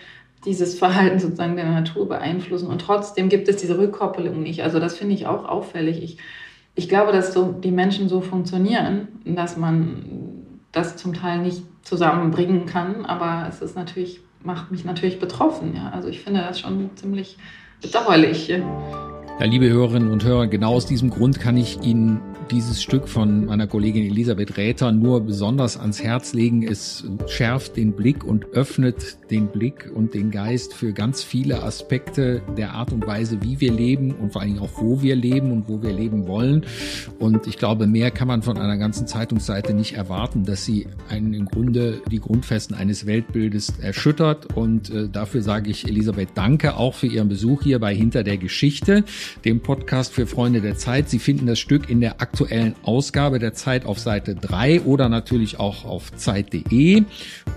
dieses 0.45 0.77
Verhalten 0.77 1.19
sozusagen 1.19 1.55
der 1.55 1.69
Natur 1.69 2.07
beeinflussen. 2.07 2.67
Und 2.67 2.81
trotzdem 2.81 3.29
gibt 3.29 3.47
es 3.47 3.57
diese 3.57 3.79
Rückkoppelung 3.79 4.43
nicht. 4.43 4.63
Also 4.63 4.79
das 4.79 4.95
finde 4.95 5.15
ich 5.15 5.25
auch 5.25 5.45
auffällig. 5.45 6.03
Ich, 6.03 6.17
ich 6.75 6.87
glaube, 6.87 7.11
dass 7.11 7.33
so 7.33 7.51
die 7.51 7.71
Menschen 7.71 8.09
so 8.09 8.21
funktionieren, 8.21 9.07
dass 9.25 9.57
man 9.57 10.42
das 10.73 10.97
zum 10.97 11.13
Teil 11.13 11.39
nicht 11.39 11.63
zusammenbringen 11.83 12.65
kann. 12.65 13.05
Aber 13.05 13.47
es 13.47 13.61
ist 13.61 13.77
natürlich, 13.77 14.19
macht 14.43 14.71
mich 14.71 14.83
natürlich 14.83 15.19
betroffen. 15.19 15.73
Ja. 15.75 15.91
Also 15.91 16.09
ich 16.09 16.19
finde 16.19 16.41
das 16.41 16.59
schon 16.59 16.89
ziemlich 16.95 17.37
bedauerlich. 17.81 18.49
Ja, 18.49 19.45
liebe 19.45 19.69
Hörerinnen 19.69 20.11
und 20.11 20.25
Hörer, 20.25 20.47
genau 20.47 20.73
aus 20.73 20.85
diesem 20.85 21.09
Grund 21.09 21.39
kann 21.39 21.55
ich 21.55 21.81
Ihnen 21.81 22.19
dieses 22.51 22.81
Stück 22.81 23.07
von 23.07 23.45
meiner 23.45 23.67
Kollegin 23.67 24.05
Elisabeth 24.05 24.57
Räther 24.57 24.91
nur 24.91 25.21
besonders 25.21 25.77
ans 25.77 26.01
Herz 26.03 26.33
legen. 26.33 26.63
Es 26.63 27.03
schärft 27.27 27.77
den 27.77 27.93
Blick 27.93 28.23
und 28.23 28.53
öffnet 28.53 29.17
den 29.31 29.47
Blick 29.47 29.89
und 29.93 30.13
den 30.13 30.31
Geist 30.31 30.73
für 30.73 30.93
ganz 30.93 31.23
viele 31.23 31.63
Aspekte 31.63 32.41
der 32.55 32.73
Art 32.73 32.93
und 32.93 33.07
Weise, 33.07 33.41
wie 33.41 33.59
wir 33.59 33.71
leben 33.71 34.11
und 34.11 34.31
vor 34.31 34.41
allen 34.41 34.53
Dingen 34.53 34.63
auch, 34.63 34.81
wo 34.81 35.01
wir 35.01 35.15
leben 35.15 35.51
und 35.51 35.67
wo 35.67 35.81
wir 35.81 35.91
leben 35.91 36.27
wollen. 36.27 36.65
Und 37.19 37.47
ich 37.47 37.57
glaube, 37.57 37.87
mehr 37.87 38.11
kann 38.11 38.27
man 38.27 38.43
von 38.43 38.57
einer 38.57 38.77
ganzen 38.77 39.07
Zeitungsseite 39.07 39.73
nicht 39.73 39.93
erwarten, 39.93 40.43
dass 40.45 40.65
sie 40.65 40.87
einen 41.09 41.33
im 41.33 41.45
Grunde 41.45 42.01
die 42.11 42.19
Grundfesten 42.19 42.75
eines 42.75 43.05
Weltbildes 43.05 43.79
erschüttert. 43.79 44.55
Und 44.55 44.89
äh, 44.89 45.09
dafür 45.09 45.41
sage 45.41 45.71
ich 45.71 45.87
Elisabeth 45.87 46.29
Danke 46.35 46.77
auch 46.77 46.93
für 46.93 47.07
Ihren 47.07 47.29
Besuch 47.29 47.63
hier 47.63 47.79
bei 47.79 47.95
Hinter 47.95 48.23
der 48.23 48.37
Geschichte 48.37 49.03
dem 49.45 49.61
Podcast 49.61 50.13
für 50.13 50.27
Freunde 50.27 50.61
der 50.61 50.77
Zeit. 50.77 51.09
Sie 51.09 51.19
finden 51.19 51.47
das 51.47 51.59
Stück 51.59 51.89
in 51.89 52.01
der 52.01 52.21
aktuellen 52.21 52.42
Ausgabe 52.83 53.39
der 53.39 53.53
Zeit 53.53 53.85
auf 53.85 53.99
Seite 53.99 54.35
3 54.35 54.81
oder 54.81 55.07
natürlich 55.09 55.59
auch 55.59 55.85
auf 55.85 56.13
Zeit.de. 56.15 57.03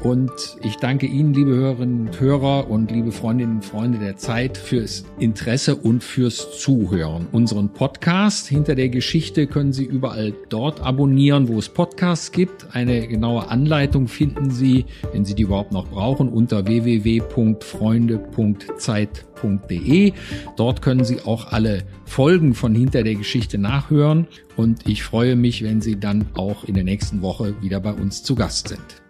Und 0.02 0.30
ich 0.62 0.76
danke 0.76 1.06
Ihnen, 1.06 1.34
liebe 1.34 1.54
Hörerinnen 1.54 2.08
und 2.08 2.20
Hörer 2.20 2.70
und 2.70 2.90
liebe 2.90 3.12
Freundinnen 3.12 3.56
und 3.56 3.64
Freunde 3.64 3.98
der 3.98 4.16
Zeit, 4.16 4.56
fürs 4.56 5.04
Interesse 5.18 5.76
und 5.76 6.04
fürs 6.04 6.60
Zuhören. 6.60 7.26
Unseren 7.32 7.70
Podcast 7.70 8.48
hinter 8.48 8.74
der 8.74 8.88
Geschichte 8.88 9.46
können 9.46 9.72
Sie 9.72 9.84
überall 9.84 10.34
dort 10.48 10.80
abonnieren, 10.80 11.48
wo 11.48 11.58
es 11.58 11.68
Podcasts 11.68 12.32
gibt. 12.32 12.74
Eine 12.74 13.06
genaue 13.08 13.48
Anleitung 13.48 14.08
finden 14.08 14.50
Sie, 14.50 14.86
wenn 15.12 15.24
Sie 15.24 15.34
die 15.34 15.42
überhaupt 15.42 15.72
noch 15.72 15.88
brauchen, 15.88 16.28
unter 16.28 16.66
www.freunde.zeit.de. 16.66 19.25
Dort 20.56 20.82
können 20.82 21.04
Sie 21.04 21.20
auch 21.22 21.52
alle 21.52 21.82
Folgen 22.04 22.54
von 22.54 22.74
Hinter 22.74 23.02
der 23.02 23.14
Geschichte 23.14 23.58
nachhören 23.58 24.26
und 24.56 24.88
ich 24.88 25.02
freue 25.02 25.36
mich, 25.36 25.62
wenn 25.62 25.80
Sie 25.80 25.98
dann 25.98 26.26
auch 26.34 26.64
in 26.64 26.74
der 26.74 26.84
nächsten 26.84 27.22
Woche 27.22 27.54
wieder 27.62 27.80
bei 27.80 27.92
uns 27.92 28.22
zu 28.22 28.34
Gast 28.34 28.68
sind. 28.68 29.05